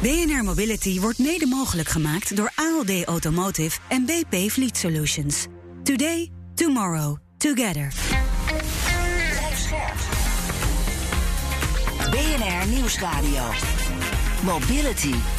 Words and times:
BNR 0.00 0.44
Mobility 0.44 1.00
wordt 1.00 1.18
mede 1.18 1.46
mogelijk 1.46 1.88
gemaakt 1.88 2.36
door 2.36 2.52
ALD 2.54 3.04
Automotive 3.04 3.78
en 3.88 4.04
BP 4.04 4.50
Fleet 4.50 4.76
Solutions. 4.76 5.46
Today, 5.82 6.30
tomorrow, 6.54 7.16
together. 7.36 7.92
BNR 12.10 12.68
Nieuwsradio. 12.68 13.42
Mobility. 14.44 15.35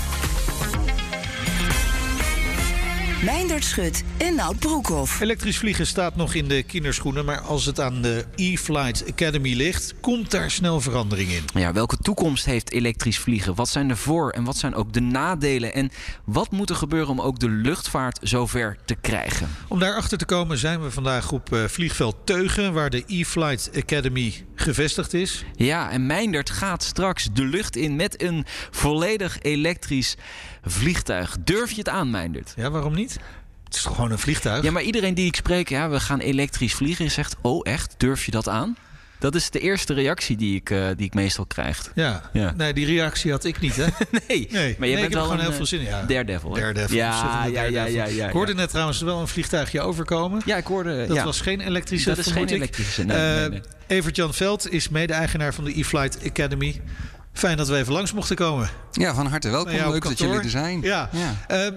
Meindert 3.24 3.66
Schut 3.66 4.04
en 4.18 4.36
Nout 4.36 4.60
Broekhoff. 4.60 5.20
Elektrisch 5.20 5.58
vliegen 5.58 5.88
staat 5.88 6.16
nog 6.16 6.34
in 6.34 6.48
de 6.48 6.64
kinderschoenen, 6.64 7.26
maar 7.26 7.42
als 7.42 7.66
het 7.66 7.80
aan 7.80 8.02
de 8.02 8.26
E-Flight 8.36 9.04
Academy 9.12 9.54
ligt, 9.54 9.94
komt 10.02 10.32
daar 10.32 10.52
snel 10.52 10.82
verandering 10.82 11.30
in. 11.30 11.44
Ja, 11.54 11.74
welke 11.74 11.98
toekomst 11.98 12.46
heeft 12.46 12.72
elektrisch 12.72 13.20
vliegen? 13.20 13.56
Wat 13.56 13.70
zijn 13.70 13.88
de 13.88 13.96
voor- 13.96 14.30
en 14.32 14.44
wat 14.44 14.58
zijn 14.58 14.76
ook 14.76 14.94
de 14.94 15.00
nadelen? 15.00 15.74
En 15.74 15.92
wat 16.26 16.52
moet 16.52 16.70
er 16.70 16.76
gebeuren 16.76 17.10
om 17.10 17.22
ook 17.22 17.40
de 17.40 17.50
luchtvaart 17.50 18.20
zover 18.22 18.78
te 18.86 18.96
krijgen? 18.96 19.50
Om 19.68 19.80
daarachter 19.80 20.18
te 20.18 20.26
komen 20.26 20.58
zijn 20.58 20.82
we 20.82 20.92
vandaag 20.92 21.32
op 21.32 21.54
uh, 21.54 21.66
vliegveld 21.66 22.16
Teugen, 22.24 22.74
waar 22.74 22.90
de 22.90 23.04
E-Flight 23.08 23.70
Academy 23.76 24.34
gevestigd 24.62 25.14
is. 25.14 25.44
Ja, 25.56 25.92
en 25.92 26.06
Meindert 26.06 26.50
gaat 26.50 26.84
straks 26.84 27.30
de 27.34 27.46
lucht 27.46 27.76
in 27.76 27.96
met 27.96 28.22
een 28.22 28.46
volledig 28.72 29.38
elektrisch 29.42 30.16
vliegtuig. 30.64 31.38
Durf 31.44 31.72
je 31.72 31.78
het 31.78 31.90
aan, 31.90 32.10
Meindert? 32.10 32.54
Ja, 32.56 32.72
waarom 32.72 32.94
niet? 32.94 33.20
Het 33.64 33.76
is 33.76 33.82
toch 33.82 33.96
gewoon 33.96 34.12
een 34.12 34.20
vliegtuig? 34.20 34.64
Ja, 34.64 34.72
maar 34.72 34.82
iedereen 34.82 35.14
die 35.14 35.26
ik 35.26 35.36
spreek, 35.36 35.70
ja, 35.70 35.90
we 35.90 36.00
gaan 36.00 36.20
elektrisch 36.20 36.74
vliegen, 36.74 37.12
zegt: 37.12 37.36
Oh, 37.42 37.60
echt? 37.64 37.96
Durf 37.98 38.26
je 38.26 38.32
dat 38.32 38.50
aan? 38.50 38.78
Dat 39.20 39.36
is 39.36 39.50
de 39.50 39.60
eerste 39.60 39.94
reactie 39.94 40.38
die 40.38 40.56
ik, 40.56 40.70
uh, 40.70 40.88
die 40.96 41.06
ik 41.06 41.14
meestal 41.14 41.46
krijg. 41.46 41.92
Ja. 41.96 42.30
ja. 42.34 42.54
nee, 42.58 42.74
die 42.74 42.86
reactie 42.86 43.32
had 43.32 43.44
ik 43.44 43.60
niet, 43.60 43.76
hè? 43.76 43.86
nee. 44.28 44.48
nee, 44.52 44.76
maar 44.80 44.88
je 44.88 44.94
nee, 44.94 45.02
bent 45.02 45.14
wel 45.14 45.24
gewoon 45.24 45.38
een, 45.38 45.46
heel 45.46 45.54
veel 45.54 45.66
zin 45.66 45.80
in. 45.80 45.86
Ja. 45.86 46.04
Daredevil. 46.04 46.54
Hè? 46.54 46.62
Daredevil. 46.62 46.98
Ja, 46.98 47.46
ja, 47.46 47.64
ja, 47.64 47.86
ja, 47.86 48.06
ja, 48.06 48.28
Ik 48.28 48.34
hoorde 48.34 48.54
net 48.54 48.70
trouwens 48.70 49.02
wel 49.02 49.20
een 49.20 49.28
vliegtuigje 49.28 49.82
overkomen. 49.82 50.42
Ja, 50.46 50.58
ik 50.58 50.66
hoorde. 50.66 51.08
Dat 51.08 51.16
ja. 51.16 51.24
was 51.24 51.42
geen 51.42 51.62
elektrische. 51.62 52.10
Dat 52.10 52.18
is 52.18 52.32
geen 52.32 52.48
elektrische. 52.48 53.04
Nee, 53.04 53.18
uh, 53.18 53.40
nee, 53.40 53.50
nee. 53.50 53.62
Evert-Jan 53.88 54.34
Veld 54.34 54.72
is 54.72 54.90
mede-eigenaar 54.90 55.54
van 55.54 55.64
de 55.64 55.80
E-Flight 55.80 56.20
Academy. 56.26 56.82
Fijn 57.34 57.58
dat 57.58 57.68
we 57.68 57.78
even 57.78 57.94
langs 57.94 58.14
mochten 58.14 58.36
komen. 58.36 58.70
Ja, 58.92 59.14
van 59.14 59.26
harte 59.26 59.50
welkom. 59.50 59.72
Leuk 59.72 59.84
kantoor. 59.84 60.10
dat 60.10 60.20
jullie 60.20 60.40
er 60.40 60.50
zijn. 60.50 60.82
Ja. 60.82 61.10
ja. 61.12 61.68
Uh, 61.68 61.74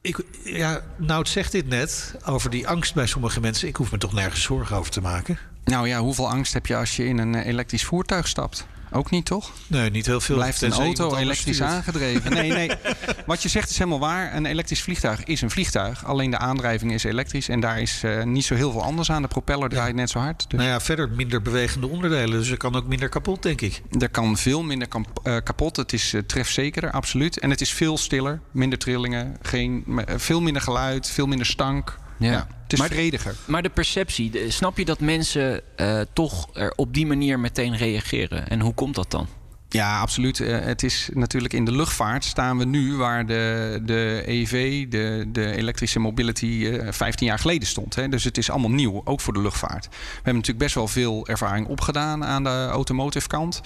ik, 0.00 0.18
ja, 0.44 0.80
Nout 0.96 1.28
zegt 1.28 1.52
dit 1.52 1.68
net 1.68 2.14
over 2.24 2.50
die 2.50 2.68
angst 2.68 2.94
bij 2.94 3.06
sommige 3.06 3.40
mensen. 3.40 3.68
Ik 3.68 3.76
hoef 3.76 3.90
me 3.90 3.98
toch 3.98 4.12
nergens 4.12 4.42
zorgen 4.42 4.76
over 4.76 4.90
te 4.90 5.00
maken. 5.00 5.38
Nou 5.64 5.88
ja, 5.88 6.00
hoeveel 6.00 6.30
angst 6.30 6.52
heb 6.52 6.66
je 6.66 6.76
als 6.76 6.96
je 6.96 7.06
in 7.06 7.18
een 7.18 7.34
elektrisch 7.34 7.84
voertuig 7.84 8.28
stapt? 8.28 8.66
Ook 8.96 9.10
niet, 9.10 9.24
toch? 9.24 9.52
Nee, 9.66 9.90
niet 9.90 10.06
heel 10.06 10.20
veel. 10.20 10.36
Blijft 10.36 10.62
een 10.62 10.72
auto 10.72 11.16
elektrisch 11.16 11.62
aangedreven? 11.62 12.32
Nee, 12.32 12.52
nee. 12.52 12.70
Wat 13.26 13.42
je 13.42 13.48
zegt 13.48 13.70
is 13.70 13.78
helemaal 13.78 13.98
waar. 13.98 14.34
Een 14.34 14.46
elektrisch 14.46 14.82
vliegtuig 14.82 15.24
is 15.24 15.40
een 15.40 15.50
vliegtuig. 15.50 16.04
Alleen 16.04 16.30
de 16.30 16.38
aandrijving 16.38 16.92
is 16.92 17.04
elektrisch. 17.04 17.48
En 17.48 17.60
daar 17.60 17.80
is 17.80 18.02
uh, 18.04 18.22
niet 18.22 18.44
zo 18.44 18.54
heel 18.54 18.70
veel 18.70 18.82
anders 18.82 19.10
aan. 19.10 19.22
De 19.22 19.28
propeller 19.28 19.68
draait 19.68 19.90
ja. 19.90 19.94
net 19.94 20.10
zo 20.10 20.18
hard. 20.18 20.50
Dus. 20.50 20.58
Nou 20.58 20.70
ja, 20.70 20.80
verder 20.80 21.10
minder 21.10 21.42
bewegende 21.42 21.86
onderdelen. 21.86 22.38
Dus 22.38 22.50
er 22.50 22.56
kan 22.56 22.76
ook 22.76 22.86
minder 22.86 23.08
kapot, 23.08 23.42
denk 23.42 23.60
ik. 23.60 23.82
Er 23.98 24.08
kan 24.08 24.36
veel 24.36 24.62
minder 24.62 24.88
uh, 25.24 25.36
kapot. 25.44 25.76
Het 25.76 25.92
is 25.92 26.14
uh, 26.14 26.20
trefzekerder, 26.20 26.90
absoluut. 26.90 27.38
En 27.38 27.50
het 27.50 27.60
is 27.60 27.72
veel 27.72 27.98
stiller. 27.98 28.40
Minder 28.50 28.78
trillingen. 28.78 29.36
Geen, 29.42 29.84
veel 30.16 30.40
minder 30.40 30.62
geluid. 30.62 31.10
Veel 31.10 31.26
minder 31.26 31.46
stank. 31.46 31.98
Ja. 32.18 32.30
ja. 32.30 32.46
Het 32.62 32.72
is 32.72 32.78
maar, 32.78 32.88
vrediger. 32.88 33.34
Maar 33.46 33.62
de 33.62 33.68
perceptie, 33.68 34.30
de, 34.30 34.50
snap 34.50 34.78
je 34.78 34.84
dat 34.84 35.00
mensen 35.00 35.60
uh, 35.76 36.00
toch 36.12 36.48
er 36.52 36.72
op 36.76 36.94
die 36.94 37.06
manier 37.06 37.40
meteen 37.40 37.76
reageren? 37.76 38.48
En 38.48 38.60
hoe 38.60 38.74
komt 38.74 38.94
dat 38.94 39.10
dan? 39.10 39.28
Ja, 39.74 40.00
absoluut. 40.00 40.38
Uh, 40.38 40.58
het 40.60 40.82
is 40.82 41.08
natuurlijk 41.12 41.52
in 41.52 41.64
de 41.64 41.72
luchtvaart 41.72 42.24
staan 42.24 42.58
we 42.58 42.64
nu 42.64 42.96
waar 42.96 43.26
de, 43.26 43.80
de 43.84 44.22
EV, 44.26 44.86
de, 44.88 45.24
de 45.28 45.56
elektrische 45.56 45.98
mobility, 45.98 46.46
uh, 46.46 46.92
15 46.92 47.26
jaar 47.26 47.38
geleden 47.38 47.68
stond. 47.68 48.10
Dus 48.10 48.24
het 48.24 48.38
is 48.38 48.50
allemaal 48.50 48.70
nieuw, 48.70 49.00
ook 49.04 49.20
voor 49.20 49.32
de 49.32 49.40
luchtvaart. 49.40 49.86
We 49.86 49.96
hebben 50.14 50.34
natuurlijk 50.34 50.58
best 50.58 50.74
wel 50.74 50.88
veel 50.88 51.26
ervaring 51.26 51.66
opgedaan 51.66 52.24
aan 52.24 52.42
de 52.44 52.68
automotive 52.70 53.28
kant. 53.28 53.60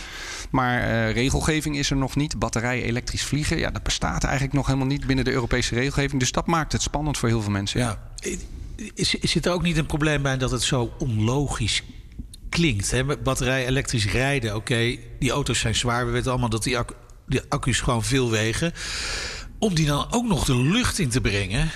Maar 0.51 0.81
uh, 0.81 1.13
regelgeving 1.13 1.77
is 1.77 1.91
er 1.91 1.97
nog 1.97 2.17
niet. 2.17 2.39
Batterij 2.39 2.83
elektrisch 2.83 3.25
vliegen, 3.25 3.59
ja, 3.59 3.71
dat 3.71 3.83
bestaat 3.83 4.25
eigenlijk 4.25 4.55
nog 4.55 4.67
helemaal 4.67 4.87
niet 4.87 5.07
binnen 5.07 5.25
de 5.25 5.33
Europese 5.33 5.75
regelgeving. 5.75 6.21
Dus 6.21 6.33
dat 6.33 6.47
maakt 6.47 6.73
het 6.73 6.83
spannend 6.83 7.19
voor 7.19 7.29
heel 7.29 7.43
veel 7.43 7.53
mensen. 7.53 7.81
Ja. 7.81 7.99
Is, 8.95 9.11
zit 9.11 9.47
er 9.47 9.53
ook 9.53 9.63
niet 9.63 9.77
een 9.77 9.87
probleem 9.87 10.23
bij 10.23 10.39
dat 10.39 10.51
het 10.51 10.63
zo 10.63 10.93
onlogisch 10.99 11.83
klinkt? 12.49 12.91
Hè? 12.91 13.05
Batterij 13.05 13.67
elektrisch 13.67 14.07
rijden, 14.07 14.51
oké, 14.51 14.73
okay, 14.73 15.01
die 15.19 15.31
auto's 15.31 15.59
zijn 15.59 15.75
zwaar. 15.75 16.07
We 16.07 16.13
weten 16.13 16.31
allemaal 16.31 16.49
dat 16.49 16.63
die, 16.63 16.79
accu 16.79 16.95
die 17.27 17.41
accu's 17.49 17.81
gewoon 17.81 18.05
veel 18.05 18.31
wegen. 18.31 18.73
Om 19.59 19.75
die 19.75 19.87
dan 19.87 20.07
ook 20.11 20.25
nog 20.25 20.45
de 20.45 20.57
lucht 20.57 20.99
in 20.99 21.09
te 21.09 21.21
brengen. 21.21 21.71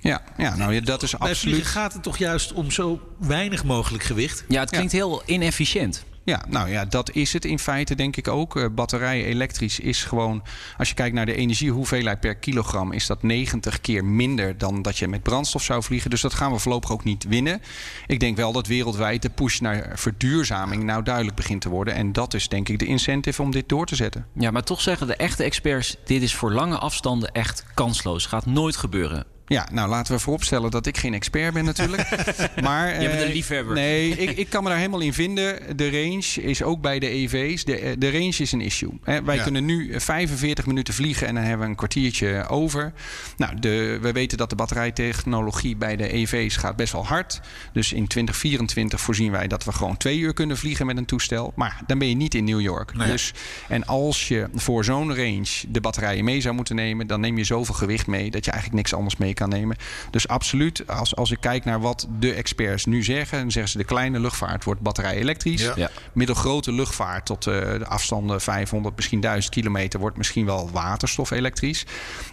Ja, 0.00 0.22
ja 0.36 0.56
nou 0.56 0.80
dat 0.80 1.02
is 1.02 1.16
Bij 1.16 1.30
absoluut. 1.30 1.66
gaat 1.66 1.92
het 1.92 2.02
toch 2.02 2.16
juist 2.16 2.52
om 2.52 2.70
zo 2.70 3.00
weinig 3.18 3.64
mogelijk 3.64 4.04
gewicht? 4.04 4.44
Ja, 4.48 4.60
het 4.60 4.70
klinkt 4.70 4.92
ja. 4.92 4.98
heel 4.98 5.22
inefficiënt. 5.26 6.04
Ja, 6.24 6.44
nou 6.48 6.70
ja, 6.70 6.84
dat 6.84 7.10
is 7.10 7.32
het 7.32 7.44
in 7.44 7.58
feite 7.58 7.94
denk 7.94 8.16
ik 8.16 8.28
ook. 8.28 8.56
Uh, 8.56 8.66
batterij 8.72 9.24
elektrisch 9.24 9.80
is 9.80 10.04
gewoon, 10.04 10.42
als 10.76 10.88
je 10.88 10.94
kijkt 10.94 11.14
naar 11.14 11.26
de 11.26 11.34
energiehoeveelheid 11.34 12.20
per 12.20 12.34
kilogram, 12.34 12.92
is 12.92 13.06
dat 13.06 13.22
90 13.22 13.80
keer 13.80 14.04
minder 14.04 14.58
dan 14.58 14.82
dat 14.82 14.98
je 14.98 15.08
met 15.08 15.22
brandstof 15.22 15.62
zou 15.62 15.82
vliegen. 15.82 16.10
Dus 16.10 16.20
dat 16.20 16.34
gaan 16.34 16.52
we 16.52 16.58
voorlopig 16.58 16.92
ook 16.92 17.04
niet 17.04 17.24
winnen. 17.24 17.62
Ik 18.06 18.20
denk 18.20 18.36
wel 18.36 18.52
dat 18.52 18.66
wereldwijd 18.66 19.22
de 19.22 19.30
push 19.30 19.58
naar 19.58 19.92
verduurzaming 19.94 20.82
nou 20.82 21.02
duidelijk 21.02 21.36
begint 21.36 21.60
te 21.60 21.68
worden. 21.68 21.94
En 21.94 22.12
dat 22.12 22.34
is 22.34 22.48
denk 22.48 22.68
ik 22.68 22.78
de 22.78 22.86
incentive 22.86 23.42
om 23.42 23.50
dit 23.50 23.68
door 23.68 23.86
te 23.86 23.96
zetten. 23.96 24.26
Ja, 24.32 24.50
maar 24.50 24.64
toch 24.64 24.80
zeggen 24.80 25.06
de 25.06 25.16
echte 25.16 25.44
experts, 25.44 25.96
dit 26.04 26.22
is 26.22 26.34
voor 26.34 26.52
lange 26.52 26.78
afstanden 26.78 27.32
echt 27.32 27.64
kansloos. 27.74 28.26
Gaat 28.26 28.46
nooit 28.46 28.76
gebeuren. 28.76 29.33
Ja, 29.46 29.68
nou 29.72 29.88
laten 29.88 30.14
we 30.14 30.20
vooropstellen 30.20 30.70
dat 30.70 30.86
ik 30.86 30.98
geen 30.98 31.14
expert 31.14 31.54
ben 31.54 31.64
natuurlijk. 31.64 32.08
maar, 32.62 33.02
Je 33.02 33.08
bent 33.08 33.22
een 33.22 33.32
liefhebber. 33.32 33.74
Nee, 33.74 34.10
ik, 34.10 34.36
ik 34.36 34.48
kan 34.48 34.62
me 34.62 34.68
daar 34.68 34.78
helemaal 34.78 35.00
in 35.00 35.12
vinden. 35.12 35.76
De 35.76 35.90
range 35.90 36.42
is 36.42 36.62
ook 36.62 36.80
bij 36.80 36.98
de 36.98 37.08
EV's. 37.08 37.64
De, 37.64 37.94
de 37.98 38.10
range 38.10 38.36
is 38.38 38.52
een 38.52 38.60
issue. 38.60 38.98
Hè, 39.02 39.22
wij 39.22 39.36
ja. 39.36 39.42
kunnen 39.42 39.64
nu 39.64 40.00
45 40.00 40.66
minuten 40.66 40.94
vliegen 40.94 41.26
en 41.26 41.34
dan 41.34 41.42
hebben 41.42 41.62
we 41.62 41.70
een 41.70 41.76
kwartiertje 41.76 42.48
over. 42.48 42.92
Nou, 43.36 43.60
de, 43.60 43.98
we 44.00 44.12
weten 44.12 44.38
dat 44.38 44.50
de 44.50 44.56
batterijtechnologie 44.56 45.76
bij 45.76 45.96
de 45.96 46.12
EV's 46.12 46.56
gaat 46.56 46.76
best 46.76 46.92
wel 46.92 47.06
hard. 47.06 47.40
Dus 47.72 47.92
in 47.92 48.06
2024 48.06 49.00
voorzien 49.00 49.30
wij 49.30 49.46
dat 49.46 49.64
we 49.64 49.72
gewoon 49.72 49.96
twee 49.96 50.18
uur 50.18 50.32
kunnen 50.32 50.56
vliegen 50.56 50.86
met 50.86 50.96
een 50.96 51.04
toestel. 51.04 51.52
Maar 51.54 51.82
dan 51.86 51.98
ben 51.98 52.08
je 52.08 52.16
niet 52.16 52.34
in 52.34 52.44
New 52.44 52.60
York. 52.60 52.94
Nee. 52.94 53.10
Dus, 53.10 53.32
en 53.68 53.86
als 53.86 54.28
je 54.28 54.48
voor 54.54 54.84
zo'n 54.84 55.14
range 55.16 55.48
de 55.68 55.80
batterijen 55.80 56.24
mee 56.24 56.40
zou 56.40 56.54
moeten 56.54 56.76
nemen, 56.76 57.06
dan 57.06 57.20
neem 57.20 57.38
je 57.38 57.44
zoveel 57.44 57.74
gewicht 57.74 58.06
mee 58.06 58.30
dat 58.30 58.44
je 58.44 58.50
eigenlijk 58.50 58.82
niks 58.82 58.94
anders 58.94 59.16
mee 59.16 59.33
kan 59.34 59.48
nemen. 59.48 59.76
Dus 60.10 60.28
absoluut, 60.28 60.88
als, 60.88 61.16
als 61.16 61.30
ik 61.30 61.40
kijk 61.40 61.64
naar 61.64 61.80
wat 61.80 62.06
de 62.18 62.32
experts 62.32 62.84
nu 62.84 63.02
zeggen, 63.02 63.38
dan 63.38 63.50
zeggen 63.50 63.72
ze 63.72 63.78
de 63.78 63.84
kleine 63.84 64.20
luchtvaart 64.20 64.64
wordt 64.64 64.80
batterij 64.80 65.14
elektrisch. 65.14 65.62
Ja. 65.62 65.72
Ja. 65.76 65.90
Middelgrote 66.12 66.72
luchtvaart 66.72 67.26
tot 67.26 67.46
uh, 67.46 67.54
de 67.54 67.86
afstanden 67.86 68.40
500, 68.40 68.96
misschien 68.96 69.20
1000 69.20 69.54
kilometer 69.54 70.00
wordt 70.00 70.16
misschien 70.16 70.46
wel 70.46 70.70
waterstof 70.70 71.30
elektrisch. 71.30 71.84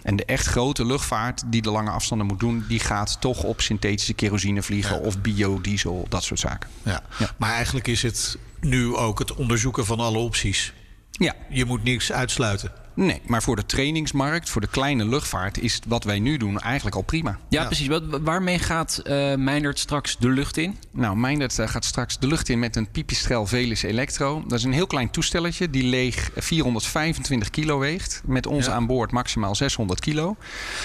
En 0.02 0.16
de 0.16 0.24
echt 0.24 0.46
grote 0.46 0.84
luchtvaart 0.86 1.42
die 1.46 1.62
de 1.62 1.70
lange 1.70 1.90
afstanden 1.90 2.26
moet 2.26 2.40
doen, 2.40 2.64
die 2.68 2.80
gaat 2.80 3.20
toch 3.20 3.42
op 3.42 3.60
synthetische 3.60 4.14
kerosine 4.14 4.62
vliegen 4.62 4.96
Ja. 4.96 5.02
of 5.06 5.18
biodiesel, 5.20 6.06
dat 6.08 6.22
soort 6.24 6.40
zaken. 6.40 6.70
Ja. 6.82 7.02
Ja. 7.18 7.30
Maar 7.36 7.52
eigenlijk 7.52 7.86
is 7.86 8.02
het 8.02 8.36
nu 8.60 8.94
ook 8.96 9.18
het 9.18 9.34
onderzoeken 9.34 9.86
van 9.86 10.00
alle 10.00 10.18
opties. 10.18 10.72
Ja, 11.10 11.34
Je 11.50 11.64
moet 11.64 11.84
niks 11.84 12.12
uitsluiten. 12.12 12.72
Nee, 12.94 13.20
maar 13.26 13.42
voor 13.42 13.56
de 13.56 13.66
trainingsmarkt, 13.66 14.50
voor 14.50 14.60
de 14.60 14.66
kleine 14.66 15.04
luchtvaart, 15.08 15.58
is 15.62 15.78
wat 15.88 16.04
wij 16.04 16.18
nu 16.18 16.36
doen 16.36 16.58
eigenlijk 16.60 16.96
al 16.96 17.02
prima. 17.02 17.38
Ja, 17.48 17.60
Ja. 17.60 17.66
precies. 17.66 17.86
Wat, 17.86 18.02
waarmee 18.22 18.58
gaat 18.58 18.98
eh 19.04 19.34
Meindert 19.34 19.78
straks 19.78 20.16
de 20.18 20.28
lucht 20.28 20.56
in? 20.56 20.76
Nou, 20.90 21.16
Meindert 21.16 21.58
eh, 21.58 21.68
gaat 21.68 21.84
straks 21.84 22.18
de 22.18 22.26
lucht 22.26 22.48
in 22.48 22.58
met 22.58 22.76
een 22.76 22.90
Pipistrel 22.90 23.46
Velis 23.46 23.82
Electro. 23.82 24.42
Dat 24.48 24.58
is 24.58 24.64
een 24.64 24.72
heel 24.72 24.86
klein 24.86 25.10
toestelletje 25.10 25.70
die 25.70 25.84
leeg 25.84 26.30
425 26.36 27.50
kilo 27.50 27.78
weegt. 27.78 28.22
Met 28.24 28.46
ons 28.46 28.66
Ja. 28.66 28.72
aan 28.72 28.86
boord 28.86 29.10
maximaal 29.12 29.54
600 29.54 30.00
kilo. 30.00 30.36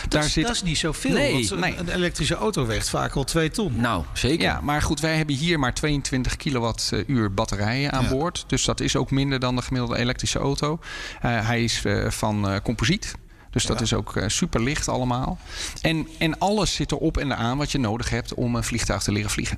Dat, 0.08 0.24
is, 0.24 0.34
dat 0.34 0.50
is 0.50 0.64
niet 0.64 0.78
zoveel. 0.78 1.12
Nee, 1.14 1.32
want 1.34 1.50
een, 1.52 1.60
nee. 1.60 1.76
een 1.78 1.90
elektrische 1.90 2.36
auto 2.36 2.66
weegt 2.66 2.90
vaak 2.90 3.14
al 3.16 3.24
2 3.24 3.50
ton. 3.52 3.74
Nou, 3.76 4.04
zeker. 4.14 4.44
Ja, 4.44 4.62
maar 4.62 4.82
goed, 4.82 5.00
wij 5.00 5.16
hebben 5.18 5.36
hier 5.36 5.60
maar 5.60 5.74
22 5.74 6.36
kilowattuur 6.38 7.34
batterijen 7.34 7.92
aan 7.92 8.04
Ja. 8.04 8.10
boord. 8.10 8.44
Dus 8.48 8.66
dat 8.66 8.80
is 8.80 8.96
ook 8.96 9.12
minder 9.12 9.40
dan 9.40 9.56
de 9.56 9.62
gemiddelde 9.62 9.98
elektrische 9.98 10.40
auto. 10.40 10.80
Eh, 11.22 11.48
hij 11.48 11.64
is 11.64 11.86
eh, 11.86 11.97
van 12.08 12.50
eh, 12.50 12.60
composiet. 12.64 13.16
Dus 13.52 13.66
dat 13.66 13.78
Ja. 13.78 13.84
is 13.84 13.94
ook 13.94 14.16
eh, 14.16 14.28
super 14.28 14.62
licht 14.64 14.88
allemaal. 14.88 15.38
En, 15.82 16.08
en 16.20 16.40
alles 16.40 16.74
zit 16.76 16.92
erop 16.92 17.18
en 17.18 17.38
aan 17.38 17.58
wat 17.58 17.72
je 17.72 17.78
nodig 17.78 18.10
hebt 18.10 18.34
om 18.34 18.56
een 18.56 18.64
vliegtuig 18.64 19.04
te 19.04 19.12
leren 19.12 19.30
vliegen. 19.30 19.58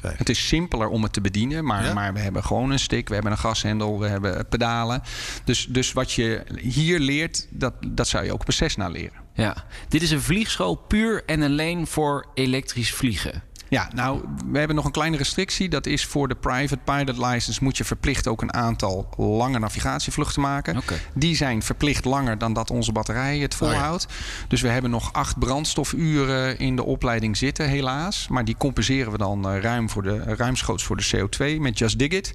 Kijk. 0.00 0.18
Het 0.18 0.28
is 0.28 0.46
simpeler 0.48 0.88
om 0.88 1.02
het 1.02 1.12
te 1.12 1.20
bedienen, 1.20 1.64
maar, 1.64 1.84
Ja. 1.84 1.92
maar 1.94 2.12
we 2.12 2.18
hebben 2.18 2.44
gewoon 2.44 2.70
een 2.70 2.78
stick, 2.78 3.08
we 3.08 3.14
hebben 3.14 3.32
een 3.32 3.38
gashendel, 3.38 3.98
we 3.98 4.06
hebben 4.08 4.48
pedalen. 4.48 5.02
Dus, 5.44 5.66
dus 5.70 5.92
wat 5.92 6.12
je 6.12 6.44
hier 6.62 6.98
leert, 6.98 7.46
dat, 7.50 7.74
dat 7.86 8.08
zou 8.08 8.24
je 8.24 8.32
ook 8.32 8.40
op 8.40 8.46
een 8.46 8.52
Cessna 8.52 8.88
leren. 8.88 9.18
Ja. 9.34 9.64
Dit 9.88 10.02
is 10.02 10.10
een 10.10 10.20
vliegschool 10.22 10.74
puur 10.74 11.22
en 11.26 11.42
alleen 11.42 11.86
voor 11.86 12.26
elektrisch 12.34 12.92
vliegen. 12.92 13.42
Ja, 13.68 13.90
nou, 13.94 14.24
we 14.50 14.58
hebben 14.58 14.76
nog 14.76 14.84
een 14.84 14.90
kleine 14.90 15.16
restrictie. 15.16 15.68
Dat 15.68 15.86
is 15.86 16.04
voor 16.04 16.28
de 16.28 16.34
private 16.34 16.78
pilot 16.84 17.18
license 17.18 17.64
moet 17.64 17.76
je 17.76 17.84
verplicht 17.84 18.26
ook 18.26 18.42
een 18.42 18.54
aantal 18.54 19.08
lange 19.16 19.58
navigatievluchten 19.58 20.42
maken. 20.42 20.82
Die 21.14 21.36
zijn 21.36 21.62
verplicht 21.62 22.04
langer 22.04 22.38
dan 22.38 22.52
dat 22.52 22.70
onze 22.70 22.92
batterij 22.92 23.38
het 23.38 23.54
volhoudt. 23.54 24.06
Dus 24.48 24.60
we 24.60 24.68
hebben 24.68 24.90
nog 24.90 25.12
acht 25.12 25.38
brandstofuren 25.38 26.58
in 26.58 26.76
de 26.76 26.84
opleiding 26.84 27.36
zitten, 27.36 27.68
helaas. 27.68 28.28
Maar 28.28 28.44
die 28.44 28.56
compenseren 28.56 29.12
we 29.12 29.18
dan 29.18 29.48
eh, 29.48 29.60
ruim 29.60 29.90
voor 29.90 30.02
de, 30.02 30.22
ruimschoots 30.34 30.84
voor 30.84 30.96
de 30.96 31.10
CO2 31.16 31.60
met 31.60 31.78
Just 31.78 31.98
Dig 31.98 32.08
It. 32.08 32.34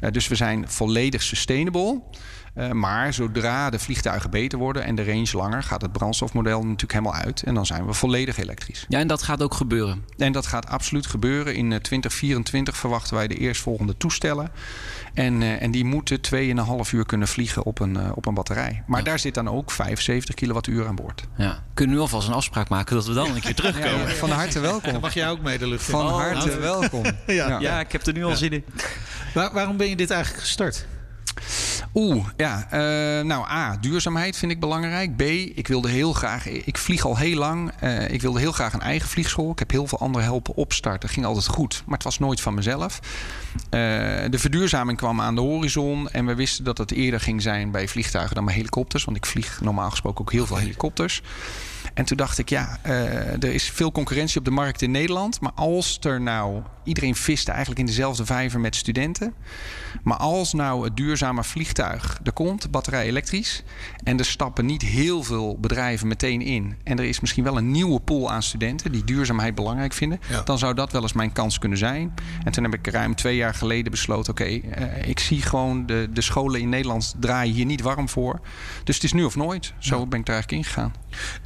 Eh, 0.00 0.10
dus 0.10 0.28
we 0.28 0.34
zijn 0.34 0.64
volledig 0.68 1.22
sustainable. 1.22 2.00
Eh, 2.54 2.70
maar 2.70 3.12
zodra 3.14 3.70
de 3.70 3.78
vliegtuigen 3.78 4.30
beter 4.30 4.58
worden 4.58 4.84
en 4.84 4.94
de 4.94 5.04
range 5.04 5.28
langer, 5.32 5.62
gaat 5.62 5.82
het 5.82 5.92
brandstofmodel 5.92 6.60
natuurlijk 6.62 6.92
helemaal 6.92 7.14
uit. 7.14 7.42
En 7.42 7.54
dan 7.54 7.66
zijn 7.66 7.86
we 7.86 7.92
volledig 7.92 8.38
elektrisch. 8.38 8.84
Ja, 8.88 8.98
en 8.98 9.06
dat 9.06 9.22
gaat 9.22 9.42
ook 9.42 9.54
gebeuren. 9.54 10.04
En 10.18 10.32
dat 10.32 10.46
gaat 10.46 10.68
absoluut 10.68 11.06
gebeuren. 11.06 11.54
In 11.54 11.72
eh, 11.72 11.78
2024 11.78 12.76
verwachten 12.76 13.14
wij 13.16 13.26
de 13.28 13.34
eerstvolgende 13.34 13.96
toestellen. 13.96 14.50
En, 15.14 15.42
eh, 15.42 15.62
en 15.62 15.70
die 15.70 15.84
moeten 15.84 16.20
2,5 16.20 16.92
uur 16.92 17.06
kunnen 17.06 17.28
vliegen 17.28 17.64
op 17.64 17.80
een, 17.80 17.96
eh, 17.96 18.10
op 18.14 18.26
een 18.26 18.34
batterij. 18.34 18.82
Maar 18.86 19.04
daar 19.04 19.18
zit 19.18 19.34
dan 19.34 19.48
ook 19.48 19.70
75 19.70 20.34
kilowattuur 20.34 20.86
aan 20.86 20.94
boord. 20.94 21.24
Ja. 21.36 21.62
Kunnen 21.74 21.94
we 21.94 22.00
nu 22.00 22.06
alvast 22.06 22.28
een 22.28 22.34
afspraak 22.34 22.68
maken 22.68 22.94
dat 22.94 23.06
we 23.06 23.12
dan 23.14 23.34
een 23.34 23.40
keer 23.40 23.54
terugkomen? 23.54 24.08
Van 24.16 24.30
harte 24.30 24.60
welkom. 24.60 25.00
Mag 25.00 25.14
jij 25.14 25.28
ook 25.30 25.40
mee 25.40 25.58
de 25.58 25.66
lucht 25.68 25.86
in? 25.88 25.94
Van 25.94 26.06
Oh, 26.06 26.16
harte 26.16 26.46
nou. 26.48 26.60
welkom. 26.60 27.02
Ja. 27.26 27.58
Ja, 27.60 27.80
ik 27.80 27.92
heb 27.92 28.06
er 28.06 28.12
nu 28.12 28.24
al 28.24 28.36
zin 28.36 28.50
in. 28.52 28.64
Waar- 29.34 29.52
waarom 29.52 29.76
ben 29.76 29.88
je 29.88 29.96
dit 29.96 30.10
eigenlijk 30.10 30.42
gestart? 30.42 30.86
Oeh, 31.94 32.26
ja. 32.36 32.66
eh, 32.70 33.24
nou, 33.24 33.48
A, 33.50 33.76
duurzaamheid 33.80 34.36
vind 34.36 34.52
ik 34.52 34.60
belangrijk. 34.60 35.16
B, 35.16 35.20
ik 35.56 35.68
wilde 35.68 35.88
heel 35.88 36.12
graag... 36.12 36.46
Ik 36.46 36.78
vlieg 36.78 37.04
al 37.04 37.16
heel 37.16 37.38
lang. 37.38 37.72
eh, 37.80 38.10
ik 38.10 38.22
wilde 38.22 38.38
heel 38.40 38.52
graag 38.52 38.72
een 38.72 38.80
eigen 38.80 39.08
vliegschool. 39.08 39.50
Ik 39.50 39.58
heb 39.58 39.70
heel 39.70 39.86
veel 39.86 39.98
anderen 39.98 40.26
helpen 40.26 40.54
opstarten. 40.54 41.08
Ging 41.08 41.26
altijd 41.26 41.46
goed, 41.46 41.82
maar 41.86 41.94
het 41.94 42.04
was 42.04 42.18
nooit 42.18 42.40
van 42.40 42.54
mezelf. 42.54 42.98
Eh, 43.54 43.80
de 44.30 44.38
verduurzaming 44.38 44.98
kwam 44.98 45.20
aan 45.20 45.34
de 45.34 45.40
horizon. 45.40 46.08
En 46.10 46.26
we 46.26 46.34
wisten 46.34 46.64
dat 46.64 46.78
het 46.78 46.92
eerder 46.92 47.20
ging 47.20 47.42
zijn 47.42 47.70
bij 47.70 47.88
vliegtuigen 47.88 48.34
dan 48.34 48.44
bij 48.44 48.54
helikopters. 48.54 49.04
Want 49.04 49.16
ik 49.16 49.26
vlieg 49.26 49.60
normaal 49.60 49.90
gesproken 49.90 50.20
ook 50.20 50.32
heel 50.32 50.46
veel 50.46 50.56
helikopters. 50.56 51.22
En 51.94 52.04
toen 52.04 52.16
dacht 52.16 52.38
ik, 52.38 52.48
ja, 52.48 52.78
er 52.82 53.44
is 53.44 53.70
veel 53.70 53.92
concurrentie 53.92 54.38
op 54.38 54.44
de 54.44 54.50
markt 54.50 54.82
in 54.82 54.90
Nederland. 54.90 55.40
Maar 55.40 55.52
als 55.54 55.98
er 56.00 56.20
nou... 56.20 56.62
Iedereen 56.84 57.14
vist 57.14 57.48
eigenlijk 57.48 57.80
in 57.80 57.86
dezelfde 57.86 58.26
vijver 58.26 58.60
met 58.60 58.76
studenten. 58.76 59.34
Maar 60.02 60.16
als 60.16 60.52
nou 60.52 60.84
het 60.84 60.96
duurzame 60.96 61.44
vliegtuig 61.44 62.20
er 62.24 62.32
komt, 62.32 62.70
batterij 62.70 63.06
elektrisch... 63.06 63.62
en 64.04 64.18
er 64.18 64.24
stappen 64.24 64.66
niet 64.66 64.82
heel 64.82 65.22
veel 65.22 65.58
bedrijven 65.60 66.08
meteen 66.08 66.40
in... 66.40 66.76
en 66.84 66.98
er 66.98 67.04
is 67.04 67.20
misschien 67.20 67.44
wel 67.44 67.56
een 67.56 67.70
nieuwe 67.70 68.00
pool 68.00 68.30
aan 68.30 68.42
studenten... 68.42 68.92
die 68.92 69.04
duurzaamheid 69.04 69.54
belangrijk 69.54 69.92
vinden... 69.92 70.20
Ja. 70.28 70.42
dan 70.42 70.58
zou 70.58 70.74
dat 70.74 70.92
wel 70.92 71.02
eens 71.02 71.12
mijn 71.12 71.32
kans 71.32 71.58
kunnen 71.58 71.78
zijn. 71.78 72.14
En 72.44 72.52
toen 72.52 72.64
heb 72.64 72.74
ik 72.74 72.86
ruim 72.86 73.14
twee 73.14 73.36
jaar 73.36 73.54
geleden 73.54 73.90
besloten... 73.90 74.32
oké, 74.32 74.44
eh, 74.44 75.08
ik 75.08 75.18
zie 75.18 75.42
gewoon 75.42 75.86
de, 75.86 76.08
de 76.12 76.20
scholen 76.20 76.60
in 76.60 76.68
Nederland 76.68 77.14
draaien 77.20 77.54
hier 77.54 77.66
niet 77.66 77.80
warm 77.80 78.08
voor. 78.08 78.40
Dus 78.84 78.94
het 78.94 79.04
is 79.04 79.12
nu 79.12 79.24
of 79.24 79.36
nooit. 79.36 79.72
Zo 79.78 80.06
ben 80.06 80.20
ik 80.20 80.28
er 80.28 80.32
eigenlijk 80.32 80.64
ingegaan. 80.64 80.94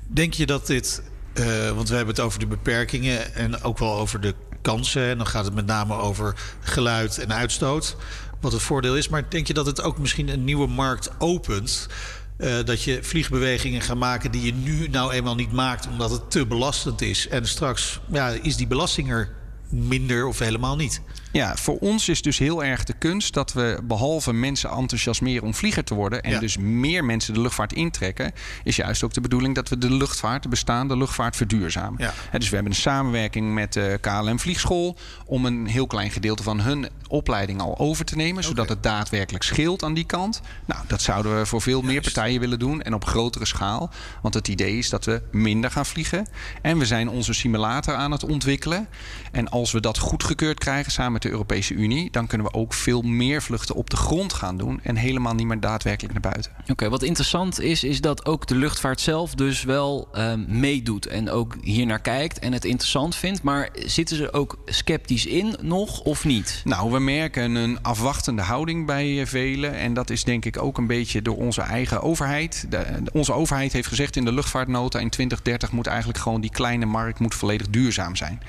Denk 0.06 0.32
je 0.32 0.46
dat 0.46 0.66
dit, 0.66 1.02
eh, 1.32 1.70
want 1.70 1.88
we 1.88 1.96
hebben 1.96 2.14
het 2.14 2.24
over 2.24 2.38
de 2.38 2.46
beperkingen 2.46 3.34
en 3.34 3.62
ook 3.62 3.78
wel 3.78 3.98
over 3.98 4.20
de 4.20 4.34
kansen. 4.66 5.08
En 5.08 5.16
dan 5.16 5.26
gaat 5.26 5.44
het 5.44 5.54
met 5.54 5.66
name 5.66 5.94
over 5.94 6.34
geluid 6.60 7.18
en 7.18 7.32
uitstoot, 7.32 7.96
wat 8.40 8.52
het 8.52 8.62
voordeel 8.62 8.96
is. 8.96 9.08
Maar 9.08 9.30
denk 9.30 9.46
je 9.46 9.54
dat 9.54 9.66
het 9.66 9.82
ook 9.82 9.98
misschien 9.98 10.28
een 10.28 10.44
nieuwe 10.44 10.66
markt 10.66 11.10
opent? 11.18 11.88
Eh, 12.36 12.64
dat 12.64 12.82
je 12.82 13.02
vliegbewegingen 13.02 13.80
gaat 13.80 13.96
maken 13.96 14.30
die 14.30 14.42
je 14.42 14.52
nu 14.52 14.88
nou 14.88 15.12
eenmaal 15.12 15.34
niet 15.34 15.52
maakt 15.52 15.88
omdat 15.88 16.10
het 16.10 16.30
te 16.30 16.46
belastend 16.46 17.00
is. 17.00 17.28
En 17.28 17.48
straks 17.48 18.00
ja, 18.10 18.28
is 18.28 18.56
die 18.56 18.66
belasting 18.66 19.10
er 19.10 19.34
minder 19.68 20.26
of 20.26 20.38
helemaal 20.38 20.76
niet. 20.76 21.00
Ja, 21.32 21.56
voor 21.56 21.76
ons 21.78 22.08
is 22.08 22.22
dus 22.22 22.38
heel 22.38 22.64
erg 22.64 22.84
de 22.84 22.92
kunst 22.92 23.34
dat 23.34 23.52
we 23.52 23.80
behalve 23.84 24.32
mensen 24.32 24.70
enthousiasmeren 24.70 25.42
om 25.42 25.54
vlieger 25.54 25.84
te 25.84 25.94
worden 25.94 26.22
en 26.22 26.30
Ja. 26.30 26.40
dus 26.40 26.56
meer 26.56 27.04
mensen 27.04 27.34
de 27.34 27.40
luchtvaart 27.40 27.72
intrekken, 27.72 28.32
is 28.64 28.76
juist 28.76 29.02
ook 29.02 29.12
de 29.12 29.20
bedoeling 29.20 29.54
dat 29.54 29.68
we 29.68 29.78
de 29.78 29.90
luchtvaart, 29.90 30.42
de 30.42 30.48
bestaande 30.48 30.96
luchtvaart, 30.96 31.36
verduurzamen. 31.36 31.94
Ja. 32.02 32.38
Dus 32.38 32.48
we 32.48 32.54
hebben 32.54 32.72
een 32.72 32.78
samenwerking 32.78 33.54
met 33.54 33.72
de 33.72 33.98
KLM 34.00 34.38
Vliegschool 34.38 34.96
om 35.26 35.46
een 35.46 35.66
heel 35.66 35.86
klein 35.86 36.10
gedeelte 36.10 36.42
van 36.42 36.60
hun 36.60 36.88
opleiding 37.08 37.60
al 37.60 37.78
over 37.78 38.04
te 38.04 38.16
nemen, 38.16 38.42
zodat 38.44 38.68
het 38.68 38.82
daadwerkelijk 38.82 39.44
scheelt 39.44 39.82
aan 39.82 39.94
die 39.94 40.04
kant. 40.04 40.40
Nou, 40.64 40.80
dat 40.86 41.02
zouden 41.02 41.38
we 41.38 41.46
voor 41.46 41.60
veel 41.62 41.82
meer 41.82 42.00
partijen 42.00 42.40
willen 42.40 42.58
doen 42.58 42.82
en 42.82 42.94
op 42.94 43.04
grotere 43.04 43.44
schaal. 43.44 43.90
Want 44.22 44.34
het 44.34 44.48
idee 44.48 44.78
is 44.78 44.88
dat 44.90 45.04
we 45.04 45.22
minder 45.30 45.70
gaan 45.70 45.86
vliegen. 45.86 46.26
En 46.62 46.78
we 46.78 46.86
zijn 46.86 47.08
onze 47.08 47.32
simulator 47.32 47.94
aan 47.94 48.10
het 48.12 48.24
ontwikkelen. 48.24 48.88
En 49.32 49.52
als 49.60 49.72
we 49.72 49.80
dat 49.80 49.98
goedgekeurd 49.98 50.58
krijgen 50.58 50.92
samen 50.92 51.12
met 51.12 51.22
de 51.22 51.30
Europese 51.30 51.74
Unie, 51.74 52.10
dan 52.10 52.26
kunnen 52.26 52.46
we 52.46 52.52
ook 52.52 52.74
veel 52.74 53.02
meer 53.02 53.42
vluchten 53.42 53.74
op 53.74 53.90
de 53.90 53.96
grond 53.96 54.32
gaan 54.32 54.56
doen 54.56 54.80
en 54.82 54.96
helemaal 54.96 55.34
niet 55.34 55.46
meer 55.46 55.60
daadwerkelijk 55.60 56.12
naar 56.12 56.32
buiten. 56.32 56.52
Oké, 56.70 56.88
wat 56.88 57.02
interessant 57.02 57.60
is, 57.60 57.84
is 57.84 58.00
dat 58.00 58.26
ook 58.26 58.46
de 58.46 58.54
luchtvaart 58.54 59.00
zelf 59.00 59.34
dus 59.34 59.62
wel 59.62 60.08
ehm, 60.12 60.44
meedoet 60.46 61.06
en 61.06 61.30
ook 61.30 61.56
hier 61.62 61.86
naar 61.86 62.00
kijkt 62.00 62.38
en 62.38 62.52
het 62.52 62.64
interessant 62.64 63.16
vindt. 63.16 63.42
Maar 63.42 63.68
zitten 63.84 64.16
ze 64.16 64.32
ook 64.32 64.58
sceptisch 64.66 65.26
in 65.26 65.56
nog 65.60 66.00
of 66.00 66.24
niet? 66.24 66.60
Nou, 66.64 66.90
we 66.90 66.98
merken 66.98 67.54
een 67.54 67.82
afwachtende 67.82 68.42
houding 68.42 68.86
bij 68.86 69.20
eh, 69.20 69.26
velen. 69.26 69.74
En 69.74 69.94
dat 69.94 70.10
is 70.10 70.24
denk 70.24 70.44
ik 70.44 70.62
ook 70.62 70.78
een 70.78 70.86
beetje 70.86 71.22
door 71.22 71.36
onze 71.36 71.60
eigen 71.60 72.02
overheid. 72.02 72.66
De, 72.68 72.86
de- 73.02 73.10
onze 73.12 73.32
overheid 73.32 73.72
heeft 73.72 73.88
gezegd 73.88 74.16
in 74.16 74.24
de 74.24 74.32
luchtvaartnota 74.32 74.98
in 74.98 75.10
2030 75.10 75.72
moet 75.72 75.86
eigenlijk 75.86 76.18
gewoon 76.18 76.40
die 76.40 76.50
kleine 76.50 76.86
markt 76.86 77.18
moet 77.18 77.34
volledig 77.34 77.70
duurzaam 77.70 78.16
zijn. 78.16 78.40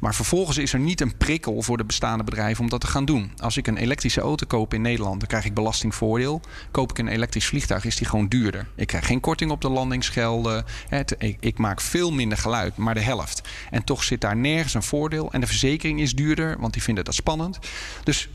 Maar 0.00 0.14
vervolgens 0.14 0.44
is 0.54 0.72
er 0.72 0.78
niet 0.78 1.00
een 1.00 1.16
prikkel 1.16 1.62
voor 1.62 1.76
de 1.76 1.84
bestaande 1.84 2.24
bedrijven 2.24 2.64
om 2.64 2.70
dat 2.70 2.80
te 2.80 2.86
gaan 2.86 3.04
doen. 3.04 3.32
Als 3.36 3.56
ik 3.56 3.66
een 3.66 3.76
elektrische 3.76 4.20
auto 4.20 4.46
koop 4.46 4.74
in 4.74 4.82
Nederland, 4.82 5.18
dan 5.18 5.28
krijg 5.28 5.44
ik 5.44 5.54
belastingvoordeel. 5.54 6.40
Koop 6.70 6.90
ik 6.90 6.98
een 6.98 7.08
elektrisch 7.08 7.46
vliegtuig, 7.46 7.84
is 7.84 7.96
die 7.96 8.06
gewoon 8.06 8.28
duurder. 8.28 8.68
Ik 8.74 8.86
krijg 8.86 9.06
geen 9.06 9.20
korting 9.20 9.50
op 9.50 9.60
de 9.60 9.68
landingsgelden. 9.68 10.64
Ik, 11.18 11.36
ik 11.40 11.58
maak 11.58 11.80
veel 11.80 12.12
minder 12.12 12.38
geluid, 12.38 12.76
maar 12.76 12.94
de 12.94 13.00
helft. 13.00 13.48
En 13.70 13.84
toch 13.84 14.04
zit 14.04 14.20
daar 14.20 14.36
nergens 14.36 14.74
een 14.74 14.82
voordeel. 14.82 15.32
En 15.32 15.40
de 15.40 15.46
verzekering 15.46 16.00
is 16.00 16.14
duurder, 16.14 16.56
want 16.60 16.72
die 16.72 16.82
vinden 16.82 17.04
dat 17.04 17.14
spannend. 17.14 17.58
Dus 18.04 18.28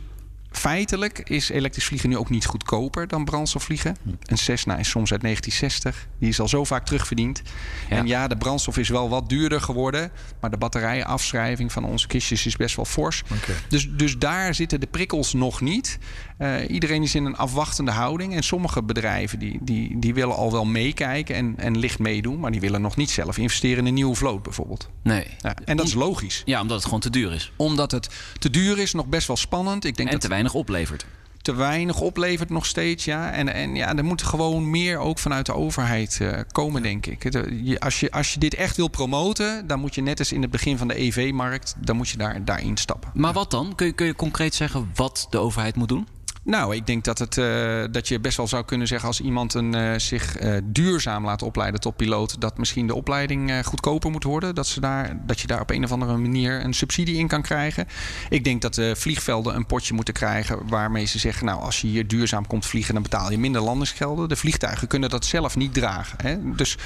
feitelijk 0.52 1.20
is 1.20 1.50
elektrisch 1.50 1.86
vliegen 1.86 2.10
nu 2.10 2.18
ook 2.18 2.30
niet 2.30 2.46
goedkoper 2.46 3.08
dan 3.08 3.26
brandstofvliegen. 3.26 3.96
Een 4.26 4.38
Cessna 4.38 4.78
is 4.78 4.90
soms 4.90 5.12
uit 5.12 5.22
1960. 5.22 6.08
Die 6.20 6.30
is 6.30 6.40
al 6.40 6.48
zo 6.48 6.64
vaak 6.64 6.86
terugverdiend. 6.86 7.42
Ja. 7.90 7.98
En 7.98 8.08
ja, 8.08 8.28
de 8.28 8.38
brandstof 8.38 8.78
is 8.78 8.90
wel 8.90 9.10
wat 9.10 9.30
duurder 9.30 9.62
geworden. 9.62 10.12
Maar 10.40 10.50
de 10.50 10.58
batterijafschrijving 10.58 11.72
van 11.72 11.86
onze 11.86 12.08
kistjes 12.08 12.46
is 12.46 12.56
best 12.56 12.76
wel 12.76 12.86
fors. 12.86 13.24
Dus, 13.68 13.88
dus 13.92 14.18
daar 14.18 14.56
zitten 14.56 14.80
de 14.80 14.88
prikkels 14.88 15.34
nog 15.34 15.62
niet. 15.62 16.00
Eh, 16.38 16.70
iedereen 16.70 17.04
is 17.04 17.16
in 17.16 17.26
een 17.26 17.38
afwachtende 17.38 17.92
houding. 17.92 18.36
En 18.36 18.44
sommige 18.44 18.84
bedrijven 18.84 19.40
die, 19.40 19.60
die, 19.62 20.00
die 20.00 20.14
willen 20.14 20.36
al 20.36 20.52
wel 20.52 20.66
meekijken 20.66 21.36
en, 21.36 21.54
en 21.58 21.78
licht 21.78 22.00
meedoen. 22.00 22.40
Maar 22.40 22.52
die 22.52 22.62
willen 22.62 22.82
nog 22.82 22.96
niet 22.96 23.10
zelf 23.10 23.38
investeren 23.38 23.78
in 23.78 23.86
een 23.86 23.94
nieuwe 23.94 24.16
vloot 24.16 24.44
bijvoorbeeld. 24.44 24.90
Nee. 25.04 25.28
Ja, 25.40 25.56
en 25.66 25.78
dat 25.78 25.88
is 25.88 25.94
logisch. 25.94 26.42
Ja, 26.46 26.62
omdat 26.62 26.76
het 26.76 26.86
gewoon 26.86 27.00
te 27.00 27.10
duur 27.10 27.34
is. 27.34 27.52
Omdat 27.56 27.92
het 27.92 28.10
te 28.40 28.50
duur 28.50 28.80
is, 28.80 28.94
nog 28.94 29.06
best 29.06 29.28
wel 29.28 29.38
spannend. 29.38 29.86
Ik 29.86 29.96
denk 29.98 30.10
En 30.10 30.20
dat 30.20 30.41
weinig 30.42 30.54
oplevert. 30.54 31.06
te 31.42 31.56
weinig 31.56 32.00
oplevert 32.02 32.50
nog 32.50 32.66
steeds. 32.66 33.06
Ja. 33.06 33.32
En, 33.32 33.54
en 33.54 33.76
ja, 33.76 33.96
er 33.96 34.04
moet 34.06 34.22
gewoon 34.24 34.70
meer 34.70 34.98
ook 34.98 35.20
vanuit 35.20 35.46
de 35.46 35.54
overheid 35.54 36.18
eh, 36.22 36.40
komen, 36.52 36.82
denk 36.82 37.06
ik. 37.06 37.26
Eh, 37.26 37.78
Als 37.80 38.00
je, 38.00 38.12
als 38.12 38.34
je 38.34 38.40
dit 38.40 38.54
echt 38.54 38.76
wil 38.78 38.88
promoten, 38.88 39.68
dan 39.68 39.80
moet 39.80 39.96
je 39.96 40.02
net 40.02 40.20
als 40.20 40.32
in 40.32 40.42
het 40.42 40.52
begin 40.52 40.78
van 40.78 40.88
de 40.88 41.00
EV-markt, 41.00 41.76
dan 41.80 41.96
moet 41.96 42.10
je 42.10 42.18
daar, 42.18 42.46
daarin 42.46 42.78
stappen. 42.78 43.12
Maar 43.14 43.34
wat 43.34 43.52
dan? 43.52 43.76
Kun 43.76 43.86
je, 43.86 43.94
kun 43.94 44.06
je 44.06 44.16
concreet 44.16 44.56
zeggen 44.56 44.92
wat 44.96 45.28
de 45.30 45.38
overheid 45.38 45.76
moet 45.76 45.90
doen? 45.90 46.08
Nou, 46.44 46.76
ik 46.76 46.88
denk 46.88 47.04
dat, 47.04 47.20
het, 47.20 47.38
eh, 47.38 47.84
dat 47.92 48.08
je 48.08 48.20
best 48.20 48.38
wel 48.38 48.48
zou 48.48 48.66
kunnen 48.66 48.88
zeggen 48.88 49.08
als 49.08 49.22
iemand 49.22 49.54
een, 49.54 49.74
eh, 49.76 49.98
zich 49.98 50.38
eh, 50.38 50.58
duurzaam 50.64 51.26
laat 51.26 51.42
opleiden 51.42 51.80
tot 51.80 51.96
piloot, 51.96 52.42
dat 52.42 52.58
misschien 52.58 52.88
de 52.88 52.96
opleiding 52.96 53.66
goedkoper 53.66 54.12
moet 54.12 54.24
worden. 54.24 54.56
Dat, 54.56 54.68
ze 54.68 54.80
daar, 54.80 55.18
dat 55.26 55.40
je 55.40 55.48
daar 55.48 55.62
op 55.62 55.70
een 55.70 55.84
of 55.84 55.92
andere 55.92 56.18
manier 56.18 56.66
een 56.66 56.74
subsidie 56.74 57.18
in 57.18 57.28
kan 57.28 57.42
krijgen. 57.42 57.88
Ik 58.30 58.44
denk 58.44 58.62
dat 58.62 58.74
de 58.74 58.96
vliegvelden 58.96 59.56
een 59.56 59.66
potje 59.66 59.94
moeten 59.94 60.14
krijgen 60.14 60.68
waarmee 60.68 61.06
ze 61.06 61.20
zeggen, 61.20 61.46
nou, 61.46 61.62
als 61.62 61.82
je 61.82 61.88
hier 61.88 62.08
duurzaam 62.08 62.48
komt 62.48 62.66
vliegen, 62.66 62.94
dan 62.94 63.04
betaal 63.04 63.32
je 63.32 63.38
minder 63.38 63.62
landingsgelden. 63.62 64.30
De 64.30 64.36
vliegtuigen 64.36 64.88
kunnen 64.88 65.10
dat 65.10 65.26
zelf 65.26 65.56
niet 65.56 65.74
dragen. 65.74 66.18
Hè? 66.22 66.56
Dus 66.56 66.78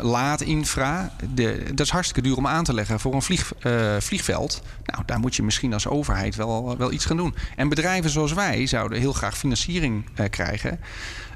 laadinfra, 0.00 1.12
de, 1.34 1.62
dat 1.74 1.86
is 1.86 1.92
hartstikke 1.92 2.28
duur 2.28 2.36
om 2.36 2.46
aan 2.46 2.64
te 2.64 2.74
leggen 2.74 3.00
voor 3.00 3.14
een 3.14 3.22
vlieg, 3.22 3.52
vliegveld. 3.98 4.62
Nou, 4.84 5.02
daar 5.06 5.18
moet 5.18 5.36
je 5.36 5.42
misschien 5.42 5.72
als 5.72 5.86
overheid 5.86 6.36
wel, 6.36 6.76
wel 6.78 6.92
iets 6.92 7.04
gaan 7.04 7.16
doen. 7.16 7.34
En 7.56 7.68
bedrijven 7.68 8.10
zoals 8.10 8.32
wij 8.32 8.57
zouden 8.66 8.98
heel 8.98 9.12
graag 9.12 9.38
financiering 9.38 10.04
eh, 10.14 10.24
krijgen. 10.30 10.80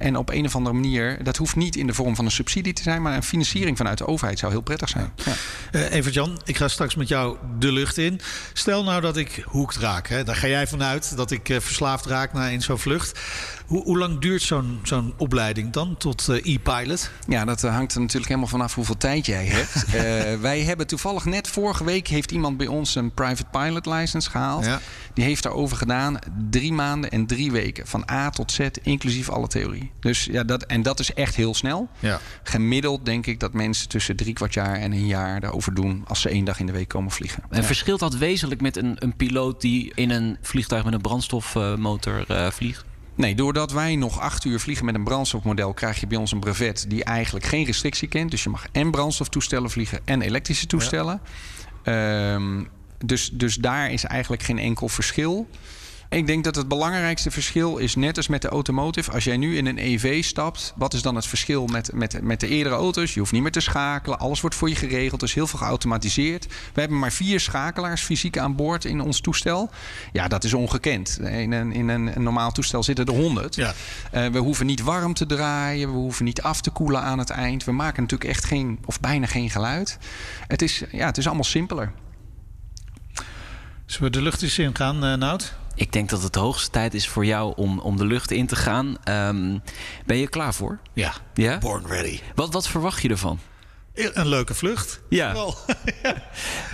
En 0.03 0.17
op 0.17 0.31
een 0.31 0.45
of 0.45 0.57
andere 0.57 0.75
manier, 0.75 1.25
dat 1.25 1.37
hoeft 1.37 1.57
niet 1.57 1.77
in 1.77 1.87
de 1.87 1.95
vorm 1.95 2.17
van 2.17 2.25
een 2.25 2.31
subsidie 2.31 2.73
te 2.73 2.83
zijn, 2.83 3.03
maar 3.03 3.17
een 3.17 3.23
financiering 3.23 3.77
vanuit 3.77 3.99
de 3.99 4.07
overheid 4.07 4.39
zou 4.39 4.53
heel 4.53 4.61
prettig 4.61 4.89
zijn. 4.89 5.13
Ja. 5.25 5.33
Eh 5.71 5.93
Evert-Jan, 5.93 6.41
ik 6.45 6.57
ga 6.57 6.69
straks 6.69 6.95
met 6.95 7.09
jou 7.09 7.37
de 7.59 7.73
lucht 7.73 7.99
in. 7.99 8.21
Stel 8.53 8.85
nou 8.85 9.01
dat 9.01 9.17
ik 9.17 9.45
hoekt 9.47 9.77
raak. 9.77 10.09
Hè? 10.09 10.25
Daar 10.25 10.37
ga 10.37 10.47
jij 10.47 10.67
vanuit 10.67 11.17
dat 11.17 11.31
ik 11.31 11.49
eh, 11.49 11.61
verslaafd 11.61 12.07
raak 12.07 12.33
na 12.33 12.47
in 12.47 12.63
zo'n 12.63 12.79
vlucht. 12.79 13.21
Hoe, 13.67 13.83
hoe 13.83 13.99
lang 13.99 14.21
duurt 14.21 14.43
zo'n 14.43 14.81
zo'n 14.83 15.15
opleiding 15.17 15.73
dan 15.73 15.97
tot 15.97 16.29
eh, 16.29 16.55
e-pilot? 16.55 17.11
Ja, 17.29 17.45
dat 17.45 17.61
hangt 17.61 17.95
er 17.95 18.01
natuurlijk 18.01 18.29
helemaal 18.29 18.49
vanaf 18.49 18.75
hoeveel 18.75 18.97
tijd 18.97 19.27
jij 19.27 19.47
hebt. 19.47 19.71
Wij 20.41 20.61
hebben 20.61 20.87
toevallig 20.87 21.25
net 21.25 21.49
vorige 21.49 21.85
week 21.85 22.09
heeft 22.09 22.31
iemand 22.31 22.57
bij 22.57 22.67
ons 22.67 22.95
een 22.95 23.15
private 23.15 23.45
pilot 23.51 23.87
license 23.87 24.31
gehaald. 24.31 24.65
Ja. 24.65 24.81
Die 25.15 25.25
heeft 25.25 25.43
daarover 25.43 25.77
gedaan 25.77 26.19
drie 26.51 26.73
maanden 26.73 27.11
en 27.11 27.27
drie 27.27 27.53
weken. 27.53 27.87
Van 27.87 28.11
A 28.11 28.31
tot 28.31 28.53
Z, 28.53 28.69
inclusief 28.83 29.29
alle 29.29 29.47
theorie. 29.47 29.92
Dus 30.01 30.25
ja, 30.25 30.45
dat, 30.45 30.63
en 30.63 30.83
dat 30.83 31.01
is 31.01 31.15
echt 31.15 31.37
heel 31.37 31.55
snel. 31.55 31.89
Ja. 31.99 32.21
Gemiddeld 32.43 33.05
denk 33.05 33.27
ik 33.27 33.41
dat 33.41 33.53
mensen 33.53 33.89
tussen 33.89 34.17
drie 34.17 34.33
kwart 34.33 34.55
jaar 34.55 34.75
en 34.75 34.93
een 34.93 35.07
jaar 35.07 35.41
daarover 35.41 35.75
doen... 35.75 36.05
als 36.07 36.21
ze 36.21 36.29
één 36.29 36.45
dag 36.45 36.61
in 36.61 36.67
de 36.67 36.73
week 36.73 36.89
komen 36.89 37.11
vliegen. 37.11 37.43
En 37.51 37.65
verschilt 37.65 38.01
dat 38.01 38.15
wezenlijk 38.15 38.61
met 38.61 38.77
een, 38.77 38.97
een 38.99 39.17
piloot 39.17 39.61
die 39.61 39.93
in 39.95 40.11
een 40.11 40.37
vliegtuig 40.41 40.85
met 40.85 40.95
een 40.95 41.01
brandstofmotor 41.01 42.25
eh, 42.29 42.51
vliegt? 42.51 42.85
Nee, 43.15 43.35
doordat 43.35 43.73
wij 43.73 43.97
nog 43.97 44.21
acht 44.21 44.45
uur 44.45 44.61
vliegen 44.61 44.85
met 44.85 44.95
een 44.95 45.05
brandstofmodel... 45.05 45.73
krijg 45.75 46.01
je 46.01 46.07
bij 46.07 46.19
ons 46.19 46.33
een 46.33 46.41
brevet 46.41 46.85
die 46.89 47.05
eigenlijk 47.05 47.45
geen 47.45 47.65
restrictie 47.65 48.09
kent. 48.09 48.31
Dus 48.31 48.43
je 48.43 48.51
mag 48.51 48.67
en 48.73 48.91
brandstoftoestellen 48.91 49.71
vliegen 49.71 50.01
en 50.05 50.23
elektrische 50.23 50.67
toestellen. 50.67 51.21
Ehm, 51.83 52.63
dus, 53.05 53.31
dus 53.33 53.57
daar 53.57 53.91
is 53.91 54.05
eigenlijk 54.05 54.43
geen 54.43 54.59
enkel 54.59 54.89
verschil. 54.89 55.49
Ik 56.13 56.27
denk 56.27 56.45
dat 56.45 56.55
het 56.55 56.69
belangrijkste 56.69 57.31
verschil 57.31 57.77
is, 57.77 57.95
net 57.95 58.17
als 58.17 58.29
met 58.29 58.43
de 58.43 58.49
automotive... 58.49 59.11
als 59.11 59.25
jij 59.25 59.37
nu 59.37 59.57
in 59.57 59.67
een 59.67 59.79
EV 59.79 60.25
stapt, 60.25 60.73
wat 60.77 60.95
is 60.95 61.03
dan 61.03 61.15
het 61.15 61.27
verschil 61.27 61.67
met, 61.67 61.93
met, 61.93 62.23
met 62.23 62.41
de 62.41 62.49
eerdere 62.49 62.75
auto's? 62.75 63.15
Je 63.15 63.21
hoeft 63.21 63.33
niet 63.33 63.43
meer 63.43 63.51
te 63.51 63.61
schakelen, 63.61 64.19
alles 64.19 64.41
wordt 64.41 64.57
voor 64.57 64.69
je 64.69 64.75
geregeld. 64.75 65.23
Er 65.23 65.29
is 65.29 65.35
heel 65.35 65.47
veel 65.47 65.59
geautomatiseerd. 65.59 66.47
We 66.47 66.81
hebben 66.81 66.99
maar 66.99 67.13
vier 67.13 67.41
schakelaars 67.41 68.03
fysiek 68.03 68.39
aan 68.39 68.57
boord 68.57 68.85
in 68.85 69.01
ons 69.01 69.21
toestel. 69.21 69.71
Ja, 70.13 70.29
dat 70.29 70.45
is 70.45 70.55
ongekend. 70.55 71.19
In 71.21 71.53
een, 71.53 71.73
in 71.73 71.89
een, 71.89 72.17
een 72.17 72.23
normaal 72.23 72.53
toestel 72.53 72.83
zitten 72.83 73.07
er 73.07 73.13
honderd. 73.13 73.55
Ja. 73.55 73.75
Eh, 74.11 74.27
we 74.27 74.39
hoeven 74.39 74.67
niet 74.67 74.83
warm 74.83 75.15
te 75.15 75.27
draaien, 75.27 75.89
we 75.89 75.97
hoeven 75.97 76.25
niet 76.25 76.43
af 76.43 76.61
te 76.61 76.71
koelen 76.71 77.03
aan 77.03 77.19
het 77.19 77.31
eind. 77.31 77.65
We 77.65 77.73
maken 77.73 78.03
natuurlijk 78.03 78.31
echt 78.31 78.45
geen, 78.45 78.79
of 78.85 79.01
bijna 79.01 79.27
geen 79.27 79.51
geluid. 79.51 79.99
Het 80.47 80.63
is, 80.63 80.83
ja, 80.91 81.07
het 81.07 81.19
is 81.19 81.27
allemaal 81.27 81.45
simpeler. 81.45 81.93
Zullen 83.87 84.13
we 84.13 84.19
de 84.19 84.23
lucht 84.23 84.43
eens 84.43 84.59
in 84.59 84.77
gaan, 84.77 85.05
eh 85.05 85.15
Nout? 85.15 85.61
Ik 85.75 85.93
denk 85.93 86.11
dat 86.11 86.23
het 86.23 86.33
de 86.33 86.39
hoogste 86.39 86.71
tijd 86.71 86.95
is 86.95 87.09
voor 87.09 87.25
jou 87.25 87.53
om, 87.57 87.79
om 87.79 87.97
de 87.97 88.07
lucht 88.07 88.31
in 88.31 88.47
te 88.47 88.57
gaan. 88.57 88.97
Ehm, 89.05 89.59
ben 90.07 90.17
je 90.17 90.29
klaar 90.29 90.55
voor? 90.55 90.79
Ja. 90.93 91.13
Ja? 91.35 91.59
Born 91.59 91.87
ready. 91.87 92.21
Wat, 92.35 92.53
wat 92.53 92.69
verwacht 92.69 93.03
je 93.03 93.09
ervan? 93.09 93.39
Een 93.95 94.29
leuke 94.29 94.55
vlucht. 94.55 95.01
Ja. 95.09 95.33
Wel. 95.33 95.57
ja. 96.03 96.15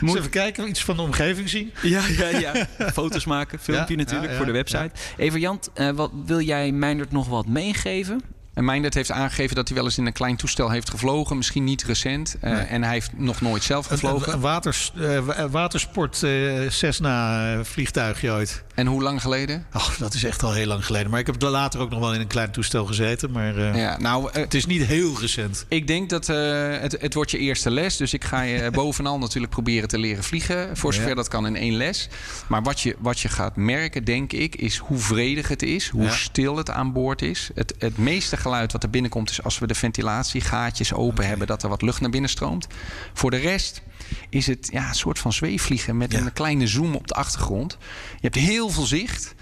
Eens 0.01 0.15
even 0.15 0.31
kijken, 0.31 0.69
iets 0.69 0.85
van 0.85 0.97
de 0.97 1.03
omgeving 1.03 1.49
zien. 1.49 1.73
Ja, 1.83 2.03
ja, 2.07 2.29
ja. 2.29 2.67
Foto's 2.93 3.25
maken, 3.25 3.59
filmpje 3.59 3.95
Ja, 3.97 4.01
natuurlijk 4.01 4.31
ja, 4.31 4.37
voor 4.37 4.47
de 4.47 4.53
ja, 4.53 4.57
website. 4.57 4.91
Even 5.17 5.41
Jant, 5.41 5.71
eh, 5.75 5.91
wat, 5.91 6.11
wil 6.25 6.41
jij 6.41 6.73
Meindert 6.73 7.13
nog 7.13 7.29
wat 7.29 7.47
meegeven? 7.47 8.23
En 8.59 8.65
Meindert 8.65 8.95
heeft 8.95 9.11
aangegeven 9.11 9.57
dat 9.57 9.67
hij 9.69 9.77
wel 9.77 9.85
eens 9.87 9.99
in 9.99 10.07
een 10.07 10.13
klein 10.13 10.37
toestel 10.37 10.71
heeft 10.71 10.91
gevlogen. 10.91 11.37
Misschien 11.37 11.65
niet 11.65 11.85
recent. 11.85 12.37
eh, 12.41 12.53
Nee. 12.53 12.61
En 12.63 12.83
hij 12.83 12.93
heeft 12.93 13.11
nog 13.17 13.41
nooit 13.41 13.63
zelf 13.63 13.87
gevlogen. 13.87 14.33
een 14.33 14.41
waters, 14.41 14.93
eh, 15.01 15.19
wa- 15.19 15.49
watersport 15.49 16.23
eh, 16.23 16.31
Cessna 16.69 17.53
eh, 17.55 17.65
vliegtuigje 17.65 18.31
ooit. 18.31 18.63
En 18.75 18.87
hoe 18.87 19.03
lang 19.03 19.21
geleden? 19.23 19.67
Oh, 19.75 19.89
dat 19.99 20.15
is 20.15 20.25
echt 20.25 20.43
al 20.43 20.53
heel 20.53 20.67
lang 20.67 20.85
geleden. 20.87 21.11
Maar 21.11 21.21
ik 21.21 21.27
heb 21.27 21.43
er 21.43 21.49
later 21.49 21.81
ook 21.81 21.91
nog 21.91 21.99
wel 21.99 22.15
in 22.15 22.21
een 22.21 22.27
klein 22.27 22.51
toestel 22.51 22.87
gezeten. 22.87 23.31
Maar 23.31 23.57
eh, 23.57 23.77
Ja, 23.81 23.99
nou, 23.99 24.31
eh, 24.33 24.43
het 24.43 24.55
is 24.55 24.67
niet 24.67 24.83
heel 24.85 25.21
recent. 25.21 25.65
ik 25.69 25.87
denk 25.87 26.11
dat 26.11 26.29
eh, 26.29 26.37
het, 26.81 26.97
het 27.01 27.15
wordt 27.15 27.31
je 27.31 27.39
eerste 27.39 27.71
les. 27.71 27.97
Dus 27.97 28.13
ik 28.13 28.25
ga 28.25 28.41
je 28.43 28.71
bovenal 28.83 29.19
natuurlijk 29.19 29.53
proberen 29.53 29.89
te 29.89 29.99
leren 29.99 30.25
vliegen. 30.25 30.77
Voor 30.77 30.95
zover 30.95 31.09
Ja. 31.09 31.15
dat 31.15 31.29
kan 31.29 31.47
in 31.47 31.57
één 31.57 31.77
les. 31.77 32.09
Maar 32.47 32.63
wat 32.63 32.81
je, 32.81 32.97
wat 32.99 33.21
je 33.21 33.29
gaat 33.29 33.57
merken, 33.57 34.05
denk 34.05 34.33
ik, 34.33 34.57
is 34.57 34.77
hoe 34.77 34.99
vredig 34.99 35.49
het 35.49 35.63
is. 35.63 35.89
Hoe 35.89 36.03
Ja. 36.03 36.11
stil 36.11 36.57
het 36.57 36.71
aan 36.71 36.93
boord 36.93 37.23
is. 37.23 37.51
Het, 37.55 37.75
het 37.79 37.99
meeste 37.99 38.37
geluid 38.37 38.47
wat 38.49 38.83
er 38.83 38.91
binnenkomt 38.91 39.31
is 39.31 39.43
als 39.43 39.59
we 39.59 39.67
de 39.67 39.75
ventilatiegaatjes 39.75 40.93
open 40.93 41.27
hebben. 41.27 41.47
Dat 41.47 41.63
er 41.63 41.69
wat 41.69 41.83
lucht 41.83 42.01
naar 42.01 42.11
binnen 42.11 42.31
stroomt. 42.31 42.67
Voor 43.13 43.31
de 43.31 43.37
rest 43.37 43.83
is 44.29 44.47
het 44.47 44.69
ja, 44.73 44.89
een 44.89 44.95
soort 44.95 45.19
van 45.19 45.33
zweefvliegen 45.33 45.97
met 45.97 46.13
Ja. 46.13 46.19
een 46.21 46.33
kleine 46.33 46.67
zoom 46.67 46.95
op 46.95 47.07
de 47.07 47.15
achtergrond. 47.15 47.77
Je 48.13 48.19
hebt 48.21 48.35
heel 48.35 48.71
veel 48.71 48.87
zicht. 48.87 49.35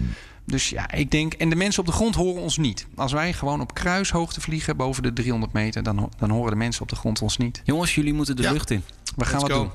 Dus 0.45 0.69
ja, 0.69 0.91
ik 0.91 1.11
denk, 1.11 1.33
en 1.33 1.49
de 1.49 1.55
mensen 1.55 1.79
op 1.79 1.85
de 1.85 1.91
grond 1.91 2.15
horen 2.15 2.41
ons 2.41 2.57
niet. 2.57 2.87
Als 2.95 3.11
wij 3.11 3.33
gewoon 3.33 3.61
op 3.61 3.73
kruishoogte 3.73 4.41
vliegen 4.41 4.77
boven 4.77 5.03
de 5.03 5.13
300 5.13 5.53
meter, 5.53 5.83
dan, 5.83 6.11
dan 6.17 6.29
horen 6.29 6.51
de 6.51 6.57
mensen 6.57 6.81
op 6.81 6.89
de 6.89 6.95
grond 6.95 7.21
ons 7.21 7.37
niet. 7.37 7.61
Jongens, 7.63 7.95
jullie 7.95 8.13
moeten 8.13 8.35
de 8.35 8.41
Ja. 8.41 8.51
lucht 8.51 8.69
in. 8.71 8.83
We 9.15 9.25
gaan 9.25 9.39
Let's 9.39 9.47
wat 9.47 9.57
go. 9.57 9.63
doen. 9.63 9.71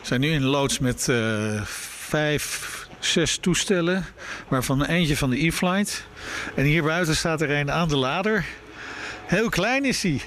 We 0.00 0.06
zijn 0.10 0.20
nu 0.20 0.30
in 0.30 0.42
loods 0.42 0.78
met 0.78 1.08
eh, 1.08 1.62
vijf, 2.08 2.83
zes 3.04 3.36
toestellen. 3.36 4.06
Waarvan 4.48 4.84
eentje 4.84 5.16
van 5.16 5.30
de 5.30 5.46
e-flight. 5.46 6.04
En 6.54 6.64
hier 6.64 6.82
buiten 6.82 7.16
staat 7.16 7.40
er 7.40 7.50
een 7.50 7.70
aan 7.70 7.88
de 7.88 7.96
lader. 7.96 8.44
Heel 9.26 9.48
klein 9.48 9.84
is 9.84 10.02
hij. 10.02 10.20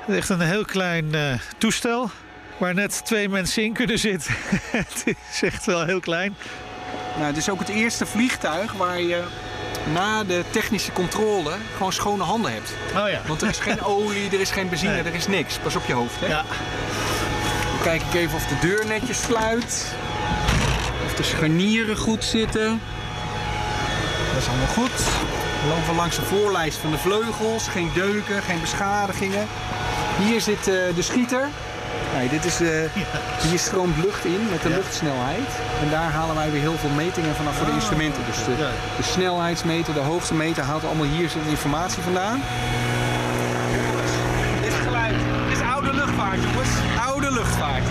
Het 0.00 0.08
is 0.08 0.16
Echt 0.16 0.28
een 0.28 0.40
heel 0.40 0.64
klein 0.64 1.14
eh, 1.14 1.32
toestel. 1.58 2.10
Waar 2.58 2.74
net 2.74 3.04
twee 3.04 3.28
mensen 3.28 3.62
in 3.62 3.72
kunnen 3.72 3.98
zitten. 3.98 4.34
het 4.70 5.04
is 5.32 5.42
echt 5.42 5.66
wel 5.66 5.84
heel 5.84 6.00
klein. 6.00 6.36
Nou, 7.14 7.26
het 7.26 7.36
is 7.36 7.48
ook 7.50 7.58
het 7.58 7.68
eerste 7.68 8.06
vliegtuig 8.06 8.72
waar 8.72 9.00
je 9.00 9.22
na 9.92 10.24
de 10.24 10.44
technische 10.50 10.92
controle 10.92 11.52
gewoon 11.76 11.92
schone 11.92 12.22
handen 12.22 12.52
hebt. 12.52 12.72
Oh 12.96 13.08
ja. 13.08 13.20
Want 13.26 13.42
er 13.42 13.48
is 13.48 13.58
geen 13.58 13.82
olie, 13.94 14.30
er 14.30 14.40
is 14.40 14.50
geen 14.50 14.68
benzine, 14.68 14.92
Nee. 14.92 15.02
er 15.02 15.14
is 15.14 15.26
niks. 15.26 15.58
Pas 15.58 15.76
op 15.76 15.86
je 15.86 15.92
hoofd. 15.92 16.20
Hè? 16.20 16.26
Ja. 16.26 16.44
Dan 17.72 17.82
kijk 17.82 18.02
ik 18.02 18.14
even 18.14 18.36
of 18.36 18.46
de 18.46 18.58
deur 18.60 18.86
netjes 18.86 19.22
sluit. 19.22 19.94
Of 21.10 21.16
de 21.16 21.22
scharnieren 21.22 21.96
goed 21.96 22.24
zitten. 22.24 22.80
Dat 24.32 24.42
is 24.42 24.48
allemaal 24.48 24.66
goed. 24.66 24.96
We 25.62 25.68
lopen 25.68 25.94
langs 25.96 26.16
de 26.16 26.22
voorlijst 26.22 26.78
van 26.78 26.90
de 26.90 26.98
vleugels. 26.98 27.68
Geen 27.68 27.90
deuken, 27.94 28.42
geen 28.42 28.60
beschadigingen. 28.60 29.46
Hier 30.24 30.40
zit 30.40 30.58
eh, 30.68 30.74
de 30.94 31.02
schieter. 31.02 31.48
Nee, 32.16 32.28
dit 32.28 32.44
is, 32.44 32.60
eh, 32.60 32.68
Hier 33.48 33.58
stroomt 33.58 33.96
lucht 33.96 34.24
in 34.24 34.48
met 34.50 34.62
de 34.62 34.68
Ja. 34.68 34.74
luchtsnelheid. 34.76 35.48
En 35.82 35.90
daar 35.90 36.10
halen 36.10 36.34
wij 36.34 36.50
weer 36.50 36.60
heel 36.60 36.76
veel 36.80 36.90
metingen 36.90 37.34
vanaf 37.34 37.56
voor 37.56 37.66
de 37.66 37.72
instrumenten. 37.72 38.22
Dus 38.26 38.44
de, 38.44 38.68
snelheidsmeter, 39.02 39.94
de 39.94 40.00
hoogtemeter 40.00 40.62
haalt 40.64 40.84
allemaal 40.84 41.06
hier 41.06 41.28
zit 41.28 41.42
informatie 41.48 42.02
vandaan. 42.02 42.42
Dit 44.62 44.72
is 44.72 44.78
geluid. 44.78 45.14
Dit 45.48 45.58
is 45.58 45.64
oude 45.74 45.92
luchtvaart, 45.94 46.38
jongens. 46.42 46.70
Oude 47.06 47.30
luchtvaart. 47.32 47.84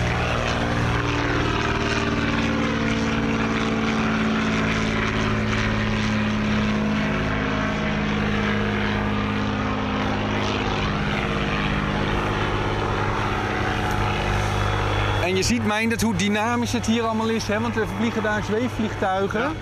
Je 15.40 15.46
ziet, 15.46 15.66
Meindert, 15.66 16.02
hoe 16.02 16.16
dynamisch 16.16 16.72
het 16.72 16.86
hier 16.86 17.02
allemaal 17.02 17.28
is. 17.28 17.46
Hè? 17.46 17.60
Want 17.60 17.74
we 17.74 17.84
vliegen 17.98 18.22
daar 18.22 18.44
zweefvliegtuigen. 18.44 19.52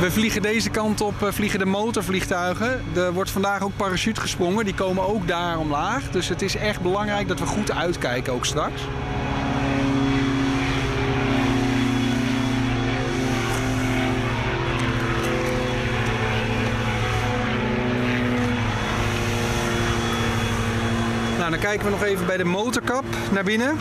We 0.00 0.10
vliegen 0.10 0.42
deze 0.42 0.70
kant 0.70 1.00
op, 1.00 1.22
eh, 1.22 1.32
vliegen 1.32 1.58
de 1.58 1.64
motorvliegtuigen. 1.64 2.84
Er 2.94 3.12
wordt 3.12 3.30
vandaag 3.30 3.62
ook 3.62 3.76
parachute 3.76 4.20
gesprongen. 4.20 4.64
Die 4.64 4.74
komen 4.74 5.08
ook 5.08 5.28
daar 5.28 5.58
omlaag. 5.58 6.10
Dus 6.10 6.28
het 6.28 6.42
is 6.42 6.56
echt 6.56 6.80
belangrijk 6.80 7.28
dat 7.28 7.38
we 7.38 7.46
goed 7.46 7.72
uitkijken 7.72 8.32
ook 8.32 8.44
straks. 8.44 8.82
Nou, 21.38 21.50
dan 21.50 21.60
kijken 21.60 21.84
we 21.84 21.90
nog 21.90 22.02
even 22.02 22.26
bij 22.26 22.36
de 22.36 22.44
motorkap 22.44 23.04
naar 23.32 23.44
binnen. 23.44 23.78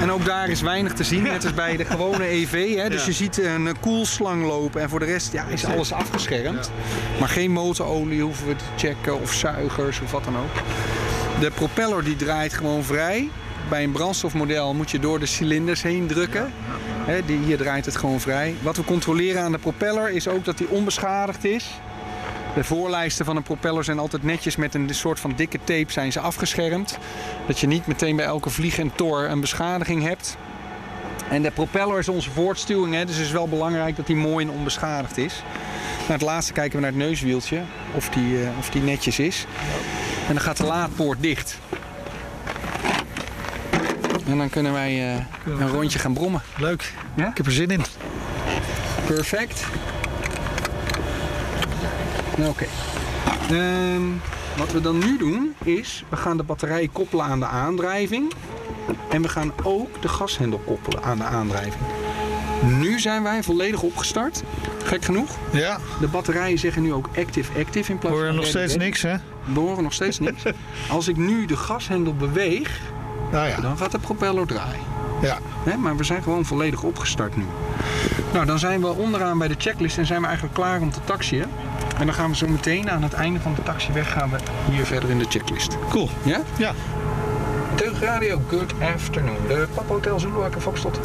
En 0.00 0.10
ook 0.10 0.24
daar 0.24 0.48
is 0.48 0.60
weinig 0.60 0.92
te 0.92 1.04
zien, 1.04 1.22
net 1.22 1.44
als 1.44 1.54
bij 1.54 1.76
de 1.76 1.84
gewone 1.84 2.26
EV. 2.28 2.76
Hè. 2.76 2.88
Dus 2.88 3.00
Ja. 3.00 3.06
je 3.06 3.12
ziet 3.12 3.38
een 3.44 3.66
eh, 3.66 3.72
koelslang 3.80 4.44
lopen 4.44 4.80
en 4.80 4.88
voor 4.88 4.98
de 4.98 5.04
rest 5.04 5.32
ja, 5.32 5.44
is 5.44 5.64
alles 5.64 5.92
afgeschermd. 5.92 6.70
Maar 7.20 7.28
geen 7.28 7.50
motorolie 7.52 8.22
hoeven 8.22 8.46
we 8.46 8.56
te 8.56 8.64
checken 8.76 9.20
of 9.20 9.32
zuigers 9.32 10.00
of 10.00 10.10
wat 10.10 10.24
dan 10.24 10.36
ook. 10.36 10.54
De 11.40 11.50
propeller 11.50 12.04
die 12.04 12.16
draait 12.16 12.52
gewoon 12.52 12.84
vrij. 12.84 13.28
Bij 13.68 13.82
een 13.84 13.92
brandstofmodel 13.92 14.74
moet 14.74 14.90
je 14.90 14.98
door 14.98 15.18
de 15.18 15.26
cilinders 15.26 15.82
heen 15.82 16.06
drukken. 16.06 16.52
Hè, 17.04 17.24
die, 17.24 17.38
hier 17.38 17.56
draait 17.56 17.84
het 17.84 17.96
gewoon 17.96 18.20
vrij. 18.20 18.54
Wat 18.62 18.76
we 18.76 18.84
controleren 18.84 19.42
aan 19.42 19.52
de 19.52 19.58
propeller 19.58 20.10
is 20.10 20.28
ook 20.28 20.44
dat 20.44 20.58
die 20.58 20.68
onbeschadigd 20.68 21.44
is. 21.44 21.66
De 22.56 22.64
voorlijsten 22.64 23.24
van 23.24 23.36
een 23.36 23.42
propeller 23.42 23.84
zijn 23.84 23.98
altijd 23.98 24.22
netjes 24.22 24.56
met 24.56 24.74
een 24.74 24.94
soort 24.94 25.20
van 25.20 25.32
dikke 25.36 25.58
tape 25.64 25.92
zijn 25.92 26.12
ze 26.12 26.20
afgeschermd. 26.20 26.98
Dat 27.46 27.58
je 27.58 27.66
niet 27.66 27.86
meteen 27.86 28.16
bij 28.16 28.24
elke 28.24 28.50
vlieg 28.50 28.78
en 28.78 28.92
tor 28.94 29.30
een 29.30 29.40
beschadiging 29.40 30.02
hebt. 30.02 30.36
En 31.30 31.42
de 31.42 31.50
propeller 31.50 31.98
is 31.98 32.08
onze 32.08 32.30
voortstuwing, 32.30 32.94
hè, 32.94 33.04
dus 33.04 33.16
het 33.16 33.24
is 33.24 33.32
wel 33.32 33.48
belangrijk 33.48 33.96
dat 33.96 34.06
die 34.06 34.16
mooi 34.16 34.46
en 34.46 34.52
onbeschadigd 34.52 35.16
is. 35.16 35.42
Nou, 35.98 36.12
het 36.12 36.22
laatste 36.22 36.52
kijken 36.52 36.74
we 36.74 36.80
naar 36.80 36.92
het 36.92 37.00
neuswieltje, 37.00 37.62
of 37.94 38.08
die, 38.08 38.42
eh, 38.42 38.58
of 38.58 38.70
die 38.70 38.82
netjes 38.82 39.18
is. 39.18 39.46
En 40.28 40.34
dan 40.34 40.42
gaat 40.42 40.56
de 40.56 40.64
laadpoort 40.64 41.22
dicht. 41.22 41.58
En 44.26 44.38
dan 44.38 44.50
kunnen 44.50 44.72
wij 44.72 45.14
eh, 45.14 45.22
een 45.60 45.68
rondje 45.68 45.98
gaan 45.98 46.12
brommen. 46.14 46.42
Leuk. 46.58 46.92
Ja? 47.14 47.30
Ik 47.30 47.36
heb 47.36 47.46
er 47.46 47.52
zin 47.52 47.68
in. 47.68 47.84
Perfect. 49.06 49.64
Nou, 52.36 52.50
Oké. 52.50 52.66
Ehm, 53.50 54.02
wat 54.56 54.72
we 54.72 54.80
dan 54.80 54.98
nu 54.98 55.18
doen 55.18 55.54
is, 55.64 56.04
we 56.08 56.16
gaan 56.16 56.36
de 56.36 56.42
batterij 56.42 56.88
koppelen 56.92 57.24
aan 57.24 57.38
de 57.38 57.46
aandrijving. 57.46 58.32
En 59.10 59.22
we 59.22 59.28
gaan 59.28 59.52
ook 59.62 60.02
de 60.02 60.08
gashendel 60.08 60.58
koppelen 60.66 61.02
aan 61.02 61.18
de 61.18 61.24
aandrijving. 61.24 61.82
Nu 62.78 62.98
zijn 63.00 63.22
wij 63.22 63.42
volledig 63.42 63.82
opgestart. 63.82 64.42
Gek 64.84 65.04
genoeg. 65.04 65.30
Ja, 65.52 65.78
De 66.00 66.08
batterijen 66.08 66.58
zeggen 66.58 66.82
nu 66.82 66.92
ook 66.92 67.08
active 67.18 67.58
active 67.60 67.90
in 67.92 67.98
plaats 67.98 68.16
hoor 68.16 68.26
van 68.26 68.34
nog 68.34 68.44
ready, 68.44 68.56
steeds 68.58 68.72
ready. 68.72 68.84
niks, 68.84 69.02
hè? 69.02 69.14
We 69.44 69.60
horen 69.60 69.82
nog 69.82 69.92
steeds 69.92 70.18
niks. 70.18 70.42
Als 70.90 71.08
ik 71.08 71.16
nu 71.16 71.46
de 71.46 71.56
gashendel 71.56 72.14
beweeg, 72.14 72.80
Nou 73.32 73.48
ja. 73.48 73.60
dan 73.60 73.76
gaat 73.76 73.90
de 73.92 73.98
propeller 73.98 74.46
draaien. 74.46 74.80
ja. 75.22 75.38
Maar 75.78 75.96
we 75.96 76.04
zijn 76.04 76.22
gewoon 76.22 76.44
volledig 76.44 76.82
opgestart 76.82 77.36
nu. 77.36 77.44
Nou, 78.32 78.46
dan 78.46 78.58
zijn 78.58 78.80
we 78.80 78.86
onderaan 78.86 79.38
bij 79.38 79.48
de 79.48 79.54
checklist 79.58 79.98
en 79.98 80.06
zijn 80.06 80.20
we 80.20 80.26
eigenlijk 80.26 80.54
klaar 80.56 80.80
om 80.80 80.90
te 80.90 81.00
taxiën. 81.04 81.44
En 81.98 82.06
dan 82.06 82.14
gaan 82.14 82.30
we 82.30 82.36
zo 82.36 82.46
meteen 82.48 82.90
aan 82.90 83.02
het 83.02 83.12
einde 83.12 83.40
van 83.40 83.54
de 83.54 83.62
taxiweg 83.62 84.12
gaan 84.12 84.30
we 84.30 84.36
hier 84.70 84.86
verder 84.86 85.10
in 85.10 85.18
de 85.18 85.26
checklist. 85.28 85.76
Cool. 85.88 86.08
Ja? 86.22 86.40
Ja. 86.58 86.72
Teug 87.74 88.00
Radio, 88.00 88.40
good 88.48 88.72
afternoon. 88.94 89.36
De 89.48 89.68
Papa 89.74 89.92
Hotel 89.92 90.20
Zulu 90.20 90.34
Wakker 90.34 90.60
Foxtrot. 90.60 91.00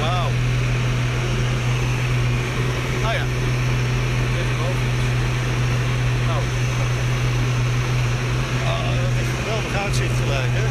Wauw. 0.00 0.28
Ah 3.04 3.12
ja. 3.14 3.24
Nou. 6.26 6.42
Ah, 8.66 8.86
dat 8.86 9.22
is 9.22 9.28
een 9.28 9.36
geweldig 9.42 9.76
uitzicht 9.84 10.14
gelijk, 10.22 10.50
hè? 10.50 10.64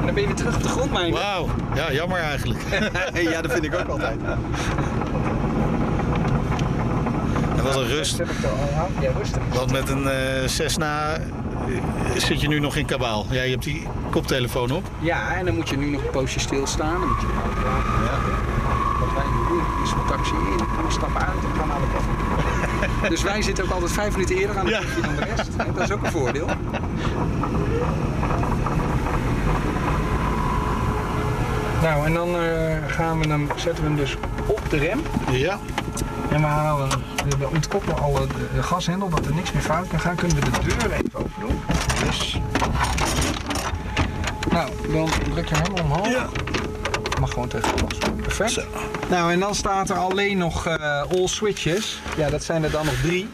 En 0.00 0.06
dan 0.06 0.09
ben 0.20 0.28
je 0.28 0.34
weer 0.34 0.44
terug 0.44 0.56
op 0.56 0.62
de 0.62 0.68
grond, 0.68 0.92
mijn. 0.92 1.12
Wauw. 1.12 1.48
Ja, 1.74 1.92
jammer 1.92 2.18
eigenlijk. 2.18 2.60
ja, 3.32 3.42
dat 3.42 3.52
vind 3.52 3.64
ik 3.64 3.74
ook 3.74 3.88
altijd. 3.88 4.20
En 7.56 7.62
wat 7.62 7.76
een 7.76 7.86
rust. 7.86 8.20
Want 9.52 9.72
met 9.72 9.88
een 9.88 10.08
eh 10.08 10.48
Cessna 10.48 11.14
eh, 11.14 11.20
zit 12.16 12.40
je 12.40 12.48
nu 12.48 12.58
nog 12.58 12.76
in 12.76 12.86
kabaal. 12.86 13.26
Ja, 13.30 13.42
je 13.42 13.50
hebt 13.50 13.64
die 13.64 13.86
koptelefoon 14.10 14.70
op. 14.70 14.84
Ja, 14.98 15.34
en 15.34 15.44
dan 15.44 15.54
moet 15.54 15.68
je 15.68 15.76
nu 15.76 15.90
nog 15.90 16.04
een 16.04 16.10
poosje 16.10 16.40
stilstaan. 16.40 17.00
Dan 17.00 17.08
moet 17.08 17.20
je. 17.20 17.26
Wat 19.00 19.12
wij 19.14 19.24
nu 19.24 19.48
doen 19.48 19.82
is 19.84 19.90
we 19.90 20.00
taxi 20.08 20.34
in, 20.34 20.56
we 20.56 20.92
stappen 20.92 21.20
uit 21.20 21.44
en 21.44 21.58
gaan 21.58 21.68
naar 21.68 21.80
de 21.80 21.86
koffie. 21.94 23.08
dus 23.12 23.22
wij 23.22 23.42
zitten 23.42 23.64
ook 23.64 23.70
altijd 23.70 23.92
vijf 23.92 24.12
minuten 24.12 24.36
eerder 24.36 24.58
aan 24.58 24.64
de 24.64 24.70
Ja. 24.70 24.80
dan 24.80 25.16
de 25.16 25.24
rest. 25.36 25.48
En 25.56 25.74
dat 25.74 25.82
is 25.82 25.90
ook 25.90 26.02
een 26.02 26.10
voordeel. 26.10 26.46
Nou, 31.82 32.06
en 32.06 32.14
dan 32.14 32.36
eh, 32.36 32.76
gaan 32.86 33.20
we 33.20 33.28
hem, 33.28 33.48
zetten 33.56 33.82
we 33.82 33.88
hem 33.88 33.96
dus 33.96 34.16
op 34.46 34.70
de 34.70 34.76
rem. 34.76 35.02
Ja. 35.30 35.58
En 36.30 36.40
we, 36.40 36.46
halen, 36.46 36.88
we 37.38 37.48
ontkoppelen 37.48 37.98
alle 37.98 38.26
de, 38.26 38.48
de 38.54 38.62
gashendel, 38.62 39.08
dat 39.08 39.26
er 39.26 39.34
niks 39.34 39.52
meer 39.52 39.62
fout 39.62 39.88
kan 39.88 40.00
gaan. 40.00 40.16
Kunnen 40.16 40.36
we 40.36 40.50
de 40.50 40.60
deur 40.66 40.92
even 40.92 41.14
open 41.14 41.40
doen. 41.40 41.60
Dus. 42.04 42.40
Nou, 44.50 44.70
dan 44.92 45.08
druk 45.32 45.48
je 45.48 45.54
hem 45.54 45.62
helemaal 45.62 45.84
omhoog. 45.84 46.08
Ja. 46.08 46.28
Mag 47.20 47.30
gewoon 47.30 47.48
tegen 47.48 47.76
de. 47.76 48.10
Perfect. 48.22 48.66
Nou, 49.08 49.32
en 49.32 49.40
dan 49.40 49.54
staat 49.54 49.90
er 49.90 49.96
alleen 49.96 50.38
nog 50.38 50.66
eh, 50.66 51.02
all 51.02 51.26
switches. 51.26 52.00
Ja, 52.16 52.30
dat 52.30 52.44
zijn 52.44 52.64
er 52.64 52.70
dan 52.70 52.84
nog 52.84 52.94
drie. 52.94 53.28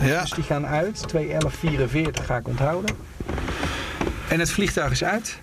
Ja. 0.00 0.20
Dus 0.20 0.30
die 0.30 0.44
gaan 0.44 0.66
uit. 0.66 1.08
21144 1.08 2.26
ga 2.26 2.36
ik 2.36 2.48
onthouden. 2.48 2.96
En 4.28 4.40
het 4.40 4.50
vliegtuig 4.50 4.90
is 4.90 5.04
uit. 5.04 5.42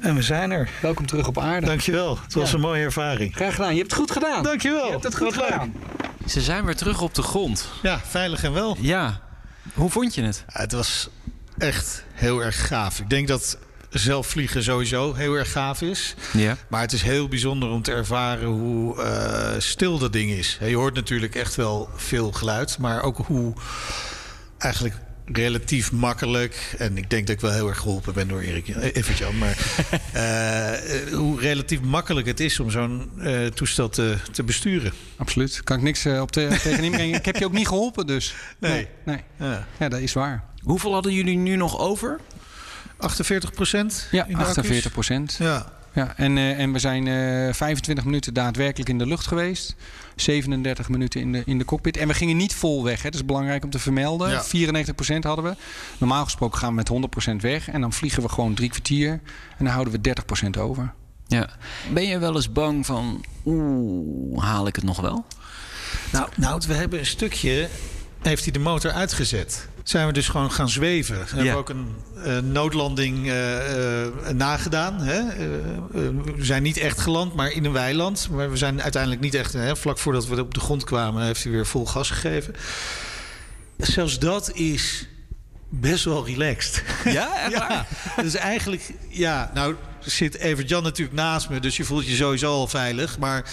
En 0.00 0.14
we 0.14 0.22
zijn 0.22 0.50
er. 0.50 0.68
Welkom 0.82 1.06
terug 1.06 1.26
op 1.26 1.38
aarde. 1.38 1.66
Dankjewel. 1.66 2.18
Het 2.22 2.34
was 2.34 2.48
Ja. 2.48 2.54
een 2.54 2.60
mooie 2.60 2.82
ervaring. 2.82 3.34
Graag 3.34 3.54
gedaan. 3.54 3.72
Je 3.72 3.78
hebt 3.78 3.90
het 3.90 4.00
goed 4.00 4.10
gedaan. 4.10 4.42
Dankjewel. 4.42 4.84
Je 4.84 4.90
hebt 4.90 5.02
het 5.04 5.16
goed 5.16 5.34
Wat 5.34 5.44
leuk. 5.44 5.52
gedaan. 5.52 5.74
Ze 6.26 6.40
zijn 6.40 6.64
weer 6.64 6.76
terug 6.76 7.00
op 7.00 7.14
de 7.14 7.22
grond. 7.22 7.68
Ja, 7.82 8.00
veilig 8.06 8.42
en 8.44 8.52
wel. 8.52 8.76
Ja. 8.80 9.20
Hoe 9.74 9.90
vond 9.90 10.14
je 10.14 10.22
het? 10.22 10.44
Ja, 10.54 10.60
het 10.60 10.72
was 10.72 11.08
echt 11.58 12.04
heel 12.12 12.40
erg 12.42 12.66
gaaf. 12.66 12.98
Ik 13.00 13.10
denk 13.10 13.28
dat 13.28 13.58
zelf 13.90 14.26
vliegen 14.26 14.62
sowieso 14.62 15.14
heel 15.14 15.34
erg 15.34 15.52
gaaf 15.52 15.82
is. 15.82 16.14
Ja. 16.32 16.56
Maar 16.68 16.80
het 16.80 16.92
is 16.92 17.02
heel 17.02 17.28
bijzonder 17.28 17.68
om 17.68 17.82
te 17.82 17.92
ervaren 17.92 18.48
hoe 18.48 19.02
eh, 19.02 19.54
stil 19.58 19.98
dat 19.98 20.12
ding 20.12 20.30
is. 20.30 20.58
Je 20.64 20.76
hoort 20.76 20.94
natuurlijk 20.94 21.34
echt 21.34 21.54
wel 21.54 21.88
veel 21.96 22.32
geluid, 22.32 22.78
maar 22.78 23.02
ook 23.02 23.16
hoe 23.26 23.52
eigenlijk 24.58 24.94
relatief 25.32 25.92
makkelijk. 25.92 26.74
En 26.78 26.96
ik 26.96 27.10
denk 27.10 27.26
dat 27.26 27.36
ik 27.36 27.42
wel 27.42 27.52
heel 27.52 27.68
erg 27.68 27.78
geholpen 27.78 28.14
ben 28.14 28.28
door 28.28 28.40
Erik 28.40 28.68
eh, 28.68 28.94
Evert-Jan. 28.94 29.38
Maar 29.38 29.56
eh, 30.12 31.12
hoe 31.12 31.40
relatief 31.40 31.80
makkelijk 31.80 32.26
het 32.26 32.40
is 32.40 32.60
om 32.60 32.70
zo'n 32.70 33.10
eh, 33.18 33.46
toestel 33.46 33.88
te, 33.88 34.16
te 34.32 34.42
besturen. 34.42 34.92
Absoluut. 35.16 35.60
Kan 35.64 35.76
ik 35.76 35.82
niks 35.82 36.04
eh, 36.04 36.20
op 36.20 36.30
te, 36.30 36.48
tegen 36.62 36.84
inbrengen. 36.84 37.18
Ik 37.18 37.24
heb 37.24 37.36
je 37.36 37.44
ook 37.44 37.52
niet 37.52 37.68
geholpen, 37.68 38.06
dus. 38.06 38.34
Nee. 38.58 38.88
nee. 39.04 39.20
Ja. 39.38 39.66
Ja, 39.78 39.88
dat 39.88 40.00
is 40.00 40.12
waar. 40.12 40.44
Hoeveel 40.62 40.92
hadden 40.92 41.12
jullie 41.12 41.36
nu 41.36 41.56
nog 41.56 41.78
over? 41.78 42.20
48 42.96 43.52
procent? 43.52 44.08
Ja, 44.10 44.26
48 44.32 44.92
procent. 44.92 45.36
Ja. 45.38 45.72
Ja, 45.96 46.12
en, 46.16 46.36
eh, 46.36 46.58
en 46.58 46.72
we 46.72 46.78
zijn 46.78 47.06
eh 47.06 47.54
25 47.54 48.04
minuten 48.04 48.34
daadwerkelijk 48.34 48.88
in 48.88 48.98
de 48.98 49.06
lucht 49.06 49.26
geweest. 49.26 49.74
37 50.16 50.88
minuten 50.88 51.20
in 51.20 51.32
de, 51.32 51.42
in 51.46 51.58
de 51.58 51.64
cockpit. 51.64 51.96
En 51.96 52.08
we 52.08 52.14
gingen 52.14 52.36
niet 52.36 52.54
vol 52.54 52.84
weg. 52.84 53.02
Hè. 53.02 53.10
Dat 53.10 53.20
is 53.20 53.26
belangrijk 53.26 53.64
om 53.64 53.70
te 53.70 53.78
vermelden. 53.78 54.30
Ja. 54.30 54.44
94% 54.44 55.18
hadden 55.20 55.44
we. 55.44 55.56
Normaal 55.98 56.24
gesproken 56.24 56.58
gaan 56.58 56.68
we 56.68 56.74
met 56.74 57.10
100% 57.32 57.36
weg. 57.40 57.68
En 57.68 57.80
dan 57.80 57.92
vliegen 57.92 58.22
we 58.22 58.28
gewoon 58.28 58.54
drie 58.54 58.68
kwartier. 58.68 59.10
En 59.58 59.64
dan 59.64 59.66
houden 59.66 59.92
we 59.92 60.14
30% 60.46 60.58
over. 60.58 60.92
Ja. 61.26 61.48
Ben 61.92 62.06
je 62.06 62.18
wel 62.18 62.34
eens 62.34 62.52
bang 62.52 62.86
van, 62.86 63.24
oeh, 63.44 64.42
haal 64.42 64.66
ik 64.66 64.76
het 64.76 64.84
nog 64.84 65.00
wel? 65.00 65.24
Nou, 66.12 66.28
nou, 66.36 66.62
we 66.66 66.74
hebben 66.74 66.98
een 66.98 67.06
stukje. 67.06 67.68
Heeft 68.22 68.42
hij 68.42 68.52
de 68.52 68.58
motor 68.58 68.90
uitgezet? 68.90 69.68
Zijn 69.86 70.06
we 70.06 70.12
dus 70.12 70.28
gewoon 70.28 70.52
gaan 70.52 70.68
zweven. 70.68 71.18
We 71.18 71.36
hebben 71.36 71.56
ook 71.56 71.68
een 71.68 71.94
eh, 72.24 72.38
noodlanding 72.38 73.26
eh, 73.26 74.04
eh, 74.04 74.12
nagedaan. 74.34 75.00
Hè? 75.00 75.22
We 75.90 76.44
zijn 76.44 76.62
niet 76.62 76.76
echt 76.76 77.00
geland, 77.00 77.34
maar 77.34 77.50
in 77.50 77.64
een 77.64 77.72
weiland. 77.72 78.28
Maar 78.30 78.50
we 78.50 78.56
zijn 78.56 78.82
uiteindelijk 78.82 79.22
niet 79.22 79.34
echt. 79.34 79.52
Hè? 79.52 79.76
Vlak 79.76 79.98
voordat 79.98 80.26
we 80.26 80.40
op 80.40 80.54
de 80.54 80.60
grond 80.60 80.84
kwamen, 80.84 81.24
heeft 81.24 81.42
hij 81.42 81.52
weer 81.52 81.66
vol 81.66 81.86
gas 81.86 82.10
gegeven. 82.10 82.54
Zelfs 83.76 84.18
dat 84.18 84.52
is 84.52 85.08
best 85.68 86.04
wel 86.04 86.26
relaxed. 86.26 86.82
Ja, 87.04 87.38
echt 87.38 87.52
Ja, 87.58 87.86
dus 88.22 88.34
eigenlijk, 88.34 88.92
ja, 89.08 89.50
nou 89.54 89.74
zit 90.00 90.34
Evert-Jan 90.34 90.82
natuurlijk 90.82 91.16
naast 91.16 91.48
me, 91.48 91.60
dus 91.60 91.76
je 91.76 91.84
voelt 91.84 92.06
je 92.06 92.14
sowieso 92.14 92.52
al 92.52 92.66
veilig. 92.66 93.18
Maar 93.18 93.50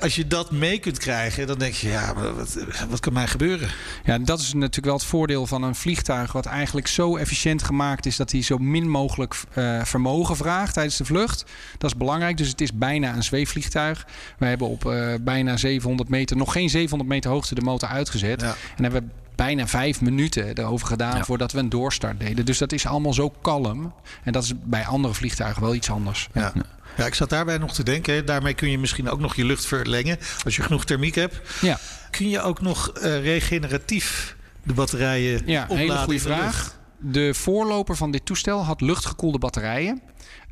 als 0.00 0.16
je 0.16 0.26
dat 0.26 0.50
mee 0.50 0.78
kunt 0.78 0.98
krijgen, 0.98 1.46
dan 1.46 1.58
denk 1.58 1.74
je, 1.74 1.88
ja, 1.88 2.14
wat, 2.14 2.58
wat 2.88 3.00
kan 3.00 3.12
mij 3.12 3.26
gebeuren? 3.26 3.68
Ja, 4.04 4.18
dat 4.18 4.40
is 4.40 4.52
natuurlijk 4.52 4.86
wel 4.86 4.94
het 4.94 5.04
voordeel 5.04 5.46
van 5.46 5.62
een 5.62 5.74
vliegtuig... 5.74 6.32
wat 6.32 6.46
eigenlijk 6.46 6.86
zo 6.86 7.16
efficiënt 7.16 7.62
gemaakt 7.62 8.06
is... 8.06 8.16
dat 8.16 8.32
hij 8.32 8.42
zo 8.42 8.58
min 8.58 8.88
mogelijk 8.88 9.36
eh, 9.52 9.84
vermogen 9.84 10.36
vraagt 10.36 10.74
tijdens 10.74 10.96
de 10.96 11.04
vlucht. 11.04 11.44
Dat 11.78 11.90
is 11.90 11.96
belangrijk, 11.96 12.36
dus 12.36 12.48
het 12.48 12.60
is 12.60 12.72
bijna 12.72 13.14
een 13.14 13.22
zweefvliegtuig. 13.24 14.06
We 14.38 14.46
hebben 14.46 14.68
op 14.68 14.86
eh, 14.86 15.14
bijna 15.20 15.56
700 15.56 16.08
meter... 16.08 16.36
nog 16.36 16.52
geen 16.52 16.70
700 16.70 17.10
meter 17.10 17.30
hoogte 17.30 17.54
de 17.54 17.60
motor 17.60 17.88
uitgezet. 17.88 18.40
Ja. 18.40 18.54
En 18.76 18.82
hebben 18.82 19.02
we 19.02 19.25
bijna 19.36 19.66
vijf 19.66 20.00
minuten 20.00 20.58
erover 20.58 20.86
gedaan... 20.86 21.16
Ja. 21.16 21.24
voordat 21.24 21.52
we 21.52 21.58
een 21.58 21.68
doorstart 21.68 22.20
deden. 22.20 22.44
Dus 22.44 22.58
dat 22.58 22.72
is 22.72 22.86
allemaal 22.86 23.14
zo 23.14 23.30
kalm. 23.30 23.94
En 24.22 24.32
dat 24.32 24.42
is 24.42 24.52
bij 24.62 24.86
andere 24.86 25.14
vliegtuigen 25.14 25.62
wel 25.62 25.74
iets 25.74 25.90
anders. 25.90 26.28
Ja. 26.32 26.52
Ja, 26.96 27.06
ik 27.06 27.14
zat 27.14 27.28
daarbij 27.28 27.58
nog 27.58 27.74
te 27.74 27.82
denken. 27.82 28.26
Daarmee 28.26 28.54
kun 28.54 28.70
je 28.70 28.78
misschien 28.78 29.10
ook 29.10 29.20
nog 29.20 29.36
je 29.36 29.44
lucht 29.44 29.66
verlengen. 29.66 30.18
Als 30.44 30.56
je 30.56 30.62
genoeg 30.62 30.84
thermiek 30.84 31.14
hebt. 31.14 31.40
Ja. 31.60 31.78
Kun 32.10 32.28
je 32.28 32.40
ook 32.40 32.60
nog 32.60 32.90
eh, 32.90 33.22
regeneratief 33.22 34.36
de 34.62 34.72
batterijen 34.72 35.42
Ja, 35.46 35.62
opladen 35.62 35.76
hele 35.76 35.96
goede 35.96 36.20
vraag. 36.20 36.78
De 36.98 37.34
voorloper 37.34 37.96
van 37.96 38.10
dit 38.10 38.26
toestel 38.26 38.64
had 38.64 38.80
luchtgekoelde 38.80 39.38
batterijen. 39.38 40.02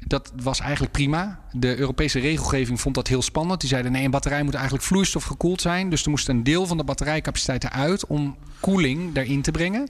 Dat 0.07 0.33
was 0.43 0.61
eigenlijk 0.61 0.93
prima. 0.93 1.41
De 1.53 1.77
Europese 1.79 2.19
regelgeving 2.19 2.81
vond 2.81 2.95
dat 2.95 3.09
heel 3.09 3.23
spannend. 3.23 3.61
Die 3.61 3.69
zeiden 3.69 3.93
nee, 3.93 4.05
een 4.05 4.11
batterij 4.11 4.43
moet 4.43 4.55
eigenlijk 4.55 4.85
vloeistofgekoeld 4.85 5.61
zijn. 5.61 5.91
Dus 5.91 6.05
er 6.05 6.11
moest 6.11 6.29
een 6.29 6.43
deel 6.43 6.67
van 6.67 6.77
de 6.77 6.85
batterijcapaciteit 6.85 7.65
eruit 7.65 8.07
om 8.07 8.37
koeling 8.61 9.13
daarin 9.13 9.43
te 9.43 9.51
brengen. 9.51 9.89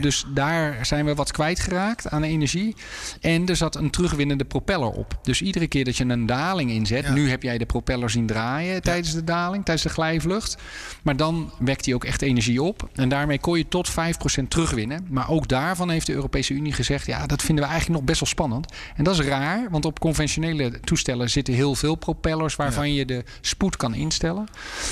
Dus 0.00 0.24
daar 0.34 0.86
zijn 0.86 1.04
we 1.04 1.14
wat 1.14 1.32
kwijtgeraakt 1.32 2.10
aan 2.10 2.22
energie. 2.22 2.76
En 3.20 3.46
er 3.46 3.56
zat 3.56 3.76
een 3.76 3.90
terugwinnende 3.90 4.44
propeller 4.44 4.90
op. 4.90 5.18
Dus 5.22 5.42
iedere 5.42 5.66
keer 5.66 5.84
dat 5.84 5.96
je 5.96 6.04
een 6.04 6.26
daling 6.26 6.70
inzet, 6.70 7.04
Ja. 7.04 7.12
nu 7.12 7.30
heb 7.30 7.42
jij 7.42 7.58
de 7.58 7.66
propeller 7.66 8.10
zien 8.10 8.26
draaien 8.26 8.82
tijdens 8.82 9.12
de 9.12 9.24
daling, 9.24 9.64
tijdens 9.64 9.86
de 9.86 9.92
glijvlucht. 9.92 10.56
Maar 11.02 11.16
dan 11.16 11.52
wekt 11.58 11.84
hij 11.84 11.94
ook 11.94 12.04
echt 12.04 12.22
energie 12.22 12.62
op. 12.62 12.88
En 12.94 13.08
daarmee 13.08 13.38
kon 13.38 13.58
je 13.58 13.68
tot 13.68 13.90
5% 13.90 14.50
terugwinnen. 14.50 15.06
Maar 15.10 15.30
ook 15.30 15.48
daarvan 15.48 15.90
heeft 15.90 16.06
de 16.06 16.12
Europese 16.12 16.54
Unie 16.54 16.72
gezegd: 16.72 17.06
ja, 17.06 17.26
dat 17.26 17.42
vinden 17.42 17.64
we 17.64 17.70
eigenlijk 17.70 18.00
nog 18.00 18.08
best 18.08 18.20
wel 18.20 18.28
spannend. 18.28 18.72
En 18.96 19.04
dat 19.04 19.18
is 19.18 19.26
raar, 19.26 19.37
want 19.70 19.84
op 19.84 19.98
conventionele 20.00 20.80
toestellen 20.80 21.30
zitten 21.30 21.54
heel 21.54 21.74
veel 21.74 21.94
propellers 21.94 22.56
waarvan 22.56 22.92
je 22.92 23.04
de 23.04 23.24
spoed 23.40 23.76
kan 23.76 23.94
instellen. 23.94 24.46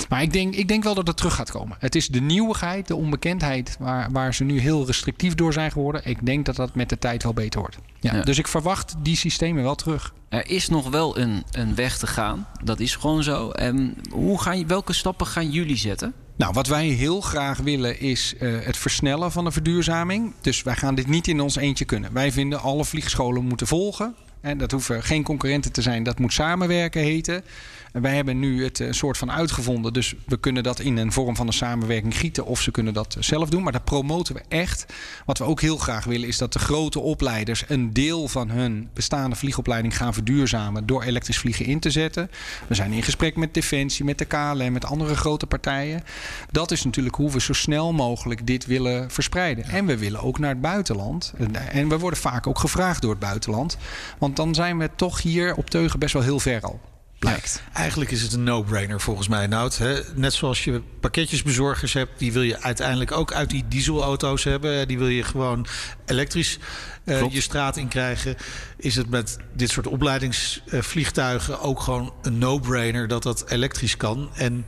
Maar 0.08 0.22
ik 0.22 0.32
denk, 0.32 0.54
ik 0.54 0.68
denk 0.68 0.82
wel 0.84 0.94
dat 0.94 1.06
het 1.06 1.16
terug 1.16 1.34
gaat 1.34 1.50
komen. 1.50 1.76
Het 1.80 1.94
is 1.94 2.08
de 2.08 2.20
nieuwigheid, 2.20 2.86
de 2.88 2.96
onbekendheid 2.96 3.76
waar, 3.78 4.10
waar 4.12 4.34
ze 4.34 4.44
nu 4.44 4.58
heel 4.60 4.86
restrictief 4.86 5.34
door 5.34 5.52
zijn 5.52 5.70
geworden. 5.70 6.00
Ik 6.04 6.26
denk 6.26 6.46
dat 6.46 6.56
dat 6.56 6.74
met 6.74 6.88
de 6.88 6.98
tijd 6.98 7.22
wel 7.22 7.32
beter 7.34 7.60
wordt. 7.60 7.78
Ja, 8.00 8.14
Ja. 8.14 8.22
Dus 8.22 8.38
ik 8.38 8.48
verwacht 8.48 8.94
die 9.02 9.16
systemen 9.16 9.62
wel 9.62 9.74
terug. 9.74 10.14
Er 10.28 10.50
is 10.50 10.68
nog 10.68 10.88
wel 10.90 11.18
een, 11.18 11.44
een 11.50 11.74
weg 11.74 11.98
te 11.98 12.06
gaan. 12.06 12.46
Dat 12.64 12.80
is 12.80 12.96
gewoon 12.96 13.22
zo. 13.22 13.50
En 13.50 13.96
hoe 14.10 14.40
gaan, 14.40 14.58
je- 14.58 14.66
welke 14.66 14.92
stappen 14.92 15.26
gaan 15.26 15.50
jullie 15.50 15.76
zetten? 15.76 16.12
Nou, 16.36 16.52
wat 16.52 16.66
wij 16.66 16.86
heel 16.86 17.20
graag 17.20 17.58
willen 17.58 18.00
is 18.00 18.34
eh, 18.38 18.52
het 18.60 18.76
versnellen 18.76 19.32
van 19.32 19.44
de 19.44 19.50
verduurzaming. 19.52 20.34
Dus 20.40 20.62
wij 20.62 20.74
gaan 20.76 20.94
dit 20.94 21.06
niet 21.06 21.28
in 21.28 21.40
ons 21.40 21.56
eentje 21.56 21.84
kunnen. 21.84 22.12
Wij 22.12 22.32
vinden 22.32 22.60
alle 22.60 22.84
vliegscholen 22.84 23.44
moeten 23.44 23.66
volgen. 23.66 24.14
En 24.40 24.58
dat 24.58 24.70
hoeven 24.70 25.02
geen 25.02 25.22
concurrenten 25.22 25.72
te 25.72 25.82
zijn. 25.82 26.02
Dat 26.02 26.18
moet 26.18 26.32
samenwerken 26.32 27.02
heten. 27.02 27.44
Wij 28.00 28.14
hebben 28.14 28.38
nu 28.38 28.64
het 28.64 28.80
eh, 28.80 28.92
soort 28.92 29.18
van 29.18 29.32
uitgevonden. 29.32 29.92
Dus 29.92 30.14
we 30.26 30.36
kunnen 30.36 30.62
dat 30.62 30.80
in 30.80 30.96
een 30.96 31.12
vorm 31.12 31.36
van 31.36 31.46
een 31.46 31.52
samenwerking 31.52 32.16
gieten. 32.16 32.46
Of 32.46 32.60
ze 32.60 32.70
kunnen 32.70 32.94
dat 32.94 33.14
eh, 33.14 33.22
zelf 33.22 33.48
doen. 33.48 33.62
Maar 33.62 33.72
dat 33.72 33.84
promoten 33.84 34.34
we 34.34 34.42
echt. 34.48 34.86
Wat 35.26 35.38
we 35.38 35.44
ook 35.44 35.60
heel 35.60 35.76
graag 35.76 36.04
willen 36.04 36.28
is 36.28 36.38
dat 36.38 36.52
de 36.52 36.58
grote 36.58 37.00
opleiders 37.00 37.64
een 37.68 37.92
deel 37.92 38.28
van 38.28 38.50
hun 38.50 38.88
bestaande 38.92 39.36
vliegopleiding 39.36 39.96
gaan 39.96 40.14
verduurzamen. 40.14 40.86
Door 40.86 41.02
elektrisch 41.02 41.38
vliegen 41.38 41.64
in 41.64 41.80
te 41.80 41.90
zetten. 41.90 42.30
We 42.66 42.74
zijn 42.74 42.92
in 42.92 43.02
gesprek 43.02 43.36
met 43.36 43.54
Defensie, 43.54 44.04
met 44.04 44.18
de 44.18 44.24
KLM, 44.24 44.72
met 44.72 44.84
andere 44.84 45.16
grote 45.16 45.46
partijen. 45.46 46.02
Dat 46.50 46.70
is 46.70 46.84
natuurlijk 46.84 47.16
hoe 47.16 47.30
we 47.30 47.40
zo 47.40 47.52
snel 47.52 47.92
mogelijk 47.92 48.46
dit 48.46 48.66
willen 48.66 49.10
verspreiden. 49.10 49.64
En 49.64 49.86
we 49.86 49.98
willen 49.98 50.22
ook 50.22 50.38
naar 50.38 50.50
het 50.50 50.60
buitenland. 50.60 51.32
En 51.70 51.88
we 51.88 51.98
worden 51.98 52.18
vaak 52.18 52.46
ook 52.46 52.58
gevraagd 52.58 53.02
door 53.02 53.10
het 53.10 53.20
buitenland. 53.20 53.76
Want 54.18 54.36
dan 54.36 54.54
zijn 54.54 54.78
we 54.78 54.90
toch 54.96 55.22
hier 55.22 55.54
op 55.54 55.70
Teugen 55.70 55.98
best 55.98 56.12
wel 56.12 56.22
heel 56.22 56.40
ver 56.40 56.62
al. 56.62 56.80
Blijkt. 57.18 57.62
Eigenlijk 57.72 58.10
is 58.10 58.22
het 58.22 58.32
een 58.32 58.42
no-brainer 58.42 59.00
volgens 59.00 59.28
mij, 59.28 59.46
Nout. 59.46 59.78
Hè? 59.78 60.00
Net 60.14 60.32
zoals 60.32 60.64
je 60.64 60.82
pakketjesbezorgers 61.00 61.92
hebt, 61.92 62.18
die 62.18 62.32
wil 62.32 62.42
je 62.42 62.60
uiteindelijk 62.60 63.12
ook 63.12 63.32
uit 63.32 63.50
die 63.50 63.64
dieselauto's 63.68 64.44
hebben. 64.44 64.88
Die 64.88 64.98
wil 64.98 65.08
je 65.08 65.22
gewoon 65.22 65.66
elektrisch 66.06 66.58
eh, 67.04 67.32
je 67.32 67.40
straat 67.40 67.76
in 67.76 67.88
krijgen. 67.88 68.36
Is 68.76 68.96
het 68.96 69.10
met 69.10 69.36
dit 69.52 69.70
soort 69.70 69.86
opleidingsvliegtuigen 69.86 71.60
ook 71.60 71.80
gewoon 71.80 72.12
een 72.22 72.38
no-brainer 72.38 73.08
dat 73.08 73.22
dat 73.22 73.50
elektrisch 73.50 73.96
kan. 73.96 74.30
En 74.34 74.66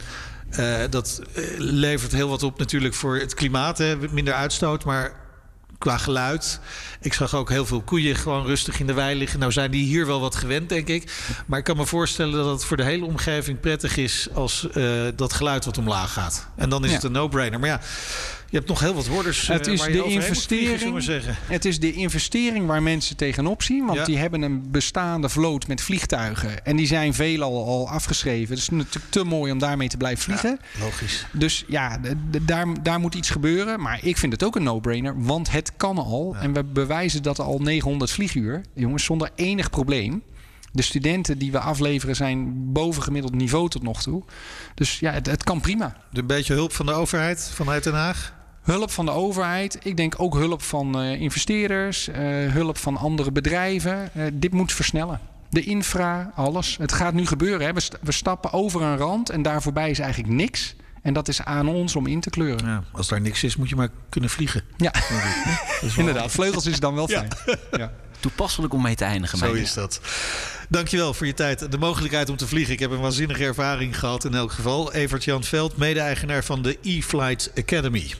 eh, 0.50 0.80
dat 0.90 1.22
eh, 1.34 1.42
levert 1.56 2.12
heel 2.12 2.28
wat 2.28 2.42
op 2.42 2.58
natuurlijk 2.58 2.94
voor 2.94 3.16
het 3.16 3.34
klimaat. 3.34 3.78
Hè? 3.78 3.96
Minder 4.11 4.34
uitstoot, 4.34 4.84
maar 4.84 5.12
qua 5.79 5.99
geluid. 5.99 6.61
Ik 7.01 7.12
zag 7.12 7.35
ook 7.35 7.49
heel 7.49 7.67
veel 7.67 7.81
koeien 7.81 8.17
gewoon 8.17 8.47
rustig 8.47 8.81
in 8.81 8.87
de 8.87 8.93
wei 8.93 9.19
liggen. 9.19 9.38
Nou 9.38 9.53
zijn 9.53 9.71
die 9.71 9.85
hier 9.85 10.07
wel 10.07 10.21
wat 10.21 10.35
gewend, 10.37 10.69
denk 10.69 10.88
ik. 10.88 11.12
Maar 11.47 11.59
ik 11.59 11.64
kan 11.64 11.77
me 11.77 11.87
voorstellen 11.87 12.33
dat 12.35 12.51
het 12.51 12.64
voor 12.64 12.77
de 12.77 12.85
hele 12.85 13.05
omgeving 13.05 13.61
prettig 13.61 13.97
is 13.97 14.29
als 14.35 14.71
eh, 14.71 14.93
dat 15.17 15.33
geluid 15.33 15.64
wat 15.64 15.79
omlaag 15.79 16.12
gaat. 16.12 16.49
En 16.57 16.69
dan 16.69 16.83
is 16.85 16.88
Ja. 16.88 16.95
het 16.97 17.05
een 17.05 17.12
no-brainer. 17.12 17.61
Maar 17.61 17.69
ja, 17.69 17.81
je 18.50 18.56
hebt 18.56 18.68
nog 18.68 18.80
heel 18.80 18.94
wat 18.94 19.06
woorders. 19.06 19.48
eh, 19.48 19.56
Het 19.56 19.66
is 19.66 19.78
waar 19.78 19.88
je 19.90 19.96
de 19.96 19.98
moet 20.02 20.08
vliegen, 20.11 20.28
investering. 20.28 21.37
Het 21.46 21.64
is 21.64 21.80
de 21.80 21.92
investering 21.92 22.66
waar 22.66 22.82
mensen 22.82 23.16
tegenop 23.16 23.62
zien. 23.62 23.87
Want 23.87 23.98
Ja. 23.98 24.04
die 24.04 24.16
hebben 24.18 24.42
een 24.42 24.70
bestaande 24.70 25.28
vloot 25.28 25.66
met 25.66 25.80
vliegtuigen. 25.80 26.64
En 26.64 26.76
die 26.76 26.87
zijn 26.87 27.14
veelal 27.14 27.66
al 27.66 27.88
afgeschreven. 27.88 28.48
Het 28.54 28.58
is 28.58 28.68
natuurlijk 28.68 29.12
te 29.12 29.24
mooi 29.24 29.52
om 29.52 29.58
daarmee 29.58 29.88
te 29.88 29.96
blijven 29.96 30.24
vliegen. 30.24 30.58
Logisch. 30.80 31.26
Dus 31.32 31.64
ja, 31.68 32.00
daar, 32.42 32.66
daar 32.82 33.00
moet 33.00 33.14
iets 33.14 33.30
gebeuren. 33.30 33.80
Maar 33.80 33.98
ik 34.02 34.16
vind 34.16 34.32
het 34.32 34.42
ook 34.44 34.56
een 34.56 34.62
no-brainer. 34.62 35.22
Want 35.22 35.50
het 35.50 35.72
kan 35.76 35.98
al. 35.98 36.37
En 36.40 36.52
we 36.52 36.64
bewijzen 36.64 37.22
dat 37.22 37.38
al 37.38 37.58
900 37.58 38.11
vlieguur. 38.11 38.61
Jongens, 38.74 39.04
zonder 39.04 39.30
enig 39.34 39.70
probleem. 39.70 40.22
De 40.72 40.82
studenten 40.82 41.38
die 41.38 41.52
we 41.52 41.58
afleveren 41.61 42.16
zijn 42.16 42.54
boven 42.72 43.02
gemiddeld 43.02 43.34
niveau 43.34 43.68
tot 43.68 43.82
nog 43.82 44.02
toe. 44.02 44.22
Dus 44.74 44.98
ja, 44.98 45.12
het, 45.12 45.26
het 45.26 45.44
kan 45.44 45.61
prima. 45.61 45.96
Een 46.12 46.26
beetje 46.26 46.54
hulp 46.54 46.72
van 46.72 46.87
de 46.87 46.92
overheid 46.92 47.50
vanuit 47.54 47.84
Den 47.84 47.94
Haag. 47.94 48.37
Hulp 48.68 48.90
van 48.90 49.04
de 49.04 49.11
overheid. 49.11 49.78
Ik 49.83 49.96
denk 49.96 50.14
ook 50.16 50.35
hulp 50.35 50.62
van 50.62 51.00
eh, 51.00 51.20
investeerders. 51.20 52.09
eh, 52.09 52.18
hulp 52.52 52.78
van 52.78 52.96
andere 52.96 53.33
bedrijven. 53.33 54.11
Eh, 54.14 54.22
dit 54.33 54.52
moet 54.52 54.72
versnellen. 54.72 55.20
De 55.50 55.62
infra, 55.64 56.33
alles. 56.35 56.76
Het 56.81 56.92
gaat 56.92 57.12
nu 57.14 57.26
gebeuren. 57.26 57.66
Hè. 57.66 57.72
We, 57.72 57.81
st- 57.81 57.98
we 58.02 58.12
stappen 58.12 58.52
over 58.52 58.83
een 58.83 58.96
rand 58.96 59.31
en 59.31 59.42
daar 59.42 59.62
voorbij 59.62 59.90
is 59.90 59.98
eigenlijk 59.98 60.33
niks. 60.33 60.74
En 61.02 61.12
dat 61.12 61.28
is 61.28 61.42
aan 61.42 61.68
ons 61.68 61.96
om 61.96 62.07
in 62.07 62.20
te 62.20 62.31
kleuren. 62.31 62.66
Ja, 62.66 62.83
als 62.92 63.09
daar 63.09 63.20
niks 63.20 63.44
is, 63.44 63.57
moet 63.57 63.68
je 63.68 63.76
maar 63.76 63.88
kunnen 64.09 64.31
vliegen. 64.31 64.62
Ja, 64.76 64.92
inderdaad. 65.96 66.31
Vleugels 66.31 66.66
is 66.66 66.81
dan 66.81 66.94
wel 66.94 67.09
fijn. 67.09 67.28
Ja. 67.76 67.92
Toepasselijk 68.20 68.72
om 68.74 68.83
mee 68.83 68.94
te 68.94 69.04
eindigen. 69.04 69.38
Zo 69.38 69.52
is 69.52 69.74
dat. 69.74 70.00
Dankjewel 70.68 71.14
voor 71.14 71.26
je 71.26 71.35
tijd 71.35 71.62
en 71.62 71.70
de 71.70 71.78
mogelijkheid 71.78 72.28
om 72.31 72.37
te 72.37 72.46
vliegen. 72.46 72.72
Ik 72.72 72.81
heb 72.81 72.90
een 72.90 73.00
waanzinnige 73.00 73.44
ervaring 73.44 73.98
gehad 73.98 74.24
in 74.24 74.35
elk 74.35 74.52
geval. 74.52 74.92
Evert 74.92 75.24
Jan 75.24 75.44
Veld, 75.44 75.76
mede-eigenaar 75.76 76.44
van 76.44 76.62
de 76.62 76.78
E-Flight 76.83 77.50
Academy. 77.59 78.11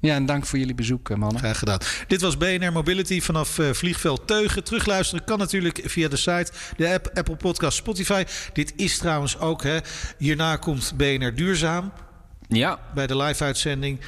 Ja, 0.00 0.14
en 0.14 0.26
dank 0.26 0.46
voor 0.46 0.58
jullie 0.58 0.74
bezoek, 0.74 1.10
eh, 1.10 1.16
mannen. 1.16 1.38
Graag 1.38 1.58
gedaan. 1.58 1.78
Dit 2.06 2.20
was 2.20 2.36
BNR 2.36 2.72
Mobility 2.72 3.20
vanaf 3.20 3.58
eh, 3.58 3.70
vliegveld 3.70 4.26
Teugen. 4.26 4.64
Terugluisteren 4.64 5.24
kan 5.24 5.38
natuurlijk 5.38 5.80
via 5.84 6.08
de 6.08 6.16
site, 6.16 6.52
de 6.76 6.92
app, 6.92 7.10
Apple 7.14 7.36
Podcast, 7.36 7.76
Spotify. 7.76 8.24
Dit 8.52 8.72
is 8.76 8.98
trouwens 8.98 9.38
ook, 9.38 9.62
hè, 9.62 9.78
hierna 10.18 10.56
komt 10.56 10.92
BNR 10.96 11.34
Duurzaam 11.34 11.92
Ja, 12.48 12.78
bij 12.94 13.06
de 13.06 13.16
live-uitzending. 13.16 14.00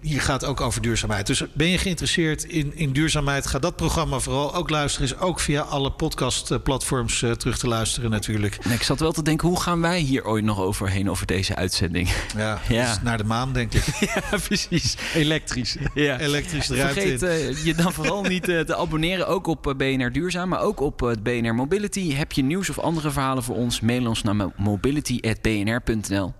Hier 0.00 0.20
gaat 0.20 0.40
het 0.40 0.50
ook 0.50 0.60
over 0.60 0.82
duurzaamheid. 0.82 1.26
Dus 1.26 1.42
ben 1.52 1.66
je 1.68 1.78
geïnteresseerd 1.78 2.44
in, 2.44 2.76
in 2.76 2.92
duurzaamheid? 2.92 3.46
Ga 3.46 3.58
dat 3.58 3.76
programma 3.76 4.18
vooral 4.18 4.54
ook 4.54 4.70
luisteren. 4.70 5.06
Is 5.08 5.16
ook 5.18 5.40
via 5.40 5.60
alle 5.60 5.92
podcastplatforms 5.92 7.22
eh, 7.22 7.30
terug 7.30 7.58
te 7.58 7.66
luisteren 7.68 8.10
natuurlijk. 8.10 8.58
en 8.62 8.70
ik 8.70 8.82
zat 8.82 9.00
wel 9.00 9.12
te 9.12 9.22
denken, 9.22 9.48
hoe 9.48 9.60
gaan 9.60 9.80
wij 9.80 9.98
hier 10.00 10.24
ooit 10.26 10.44
nog 10.44 10.58
overheen 10.60 11.10
over 11.10 11.26
deze 11.26 11.54
uitzending? 11.56 12.08
Ja, 12.36 12.60
Ja. 12.68 12.86
dus 12.86 13.02
naar 13.02 13.18
de 13.18 13.24
maan 13.24 13.52
denk 13.52 13.74
ik. 13.74 13.84
ja, 14.14 14.38
precies. 14.46 14.96
Elektrisch. 15.14 15.76
Ja. 15.94 16.18
Elektrisch 16.18 16.66
de 16.66 16.76
ruimte 16.76 17.00
Vergeet 17.00 17.22
in. 17.22 17.28
eh, 17.56 17.64
je 17.64 17.74
dan 17.74 17.92
vooral 17.92 18.22
niet 18.22 18.48
eh, 18.48 18.60
te 18.60 18.76
abonneren, 18.76 19.26
ook 19.28 19.46
op 19.46 19.74
BNR 19.76 20.12
Duurzaam, 20.12 20.48
maar 20.48 20.60
ook 20.60 20.80
op 20.80 21.02
eh, 21.02 21.10
BNR 21.22 21.54
Mobility. 21.54 22.14
Heb 22.14 22.32
je 22.32 22.42
nieuws 22.42 22.70
of 22.70 22.78
andere 22.78 23.10
verhalen 23.10 23.42
voor 23.42 23.56
ons? 23.56 23.80
Mail 23.80 24.06
ons 24.06 24.22
naar 24.22 24.36
mo- 24.36 24.52
mobility.bnr.nl. 24.56 26.32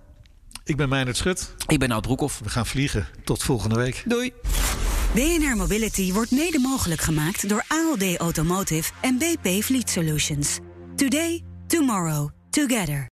Ik 0.71 0.77
ben 0.77 0.89
Meijnerd 0.89 1.17
Schut. 1.17 1.55
Ik 1.67 1.79
ben 1.79 1.89
Nout 1.89 2.01
Broekhoff. 2.01 2.39
We 2.43 2.49
gaan 2.49 2.65
vliegen. 2.65 3.07
Tot 3.23 3.43
volgende 3.43 3.75
week. 3.75 4.03
Doei! 4.05 4.33
BNR 5.13 5.55
Mobility 5.55 6.13
wordt 6.13 6.31
mede 6.31 6.59
mogelijk 6.59 7.01
gemaakt 7.01 7.49
door 7.49 7.63
ALD 7.67 8.17
Automotive 8.17 8.91
en 9.01 9.17
BP 9.17 9.63
Fleet 9.63 9.89
Solutions. 9.89 10.59
Today, 10.95 11.43
tomorrow, 11.67 12.29
together. 12.49 13.09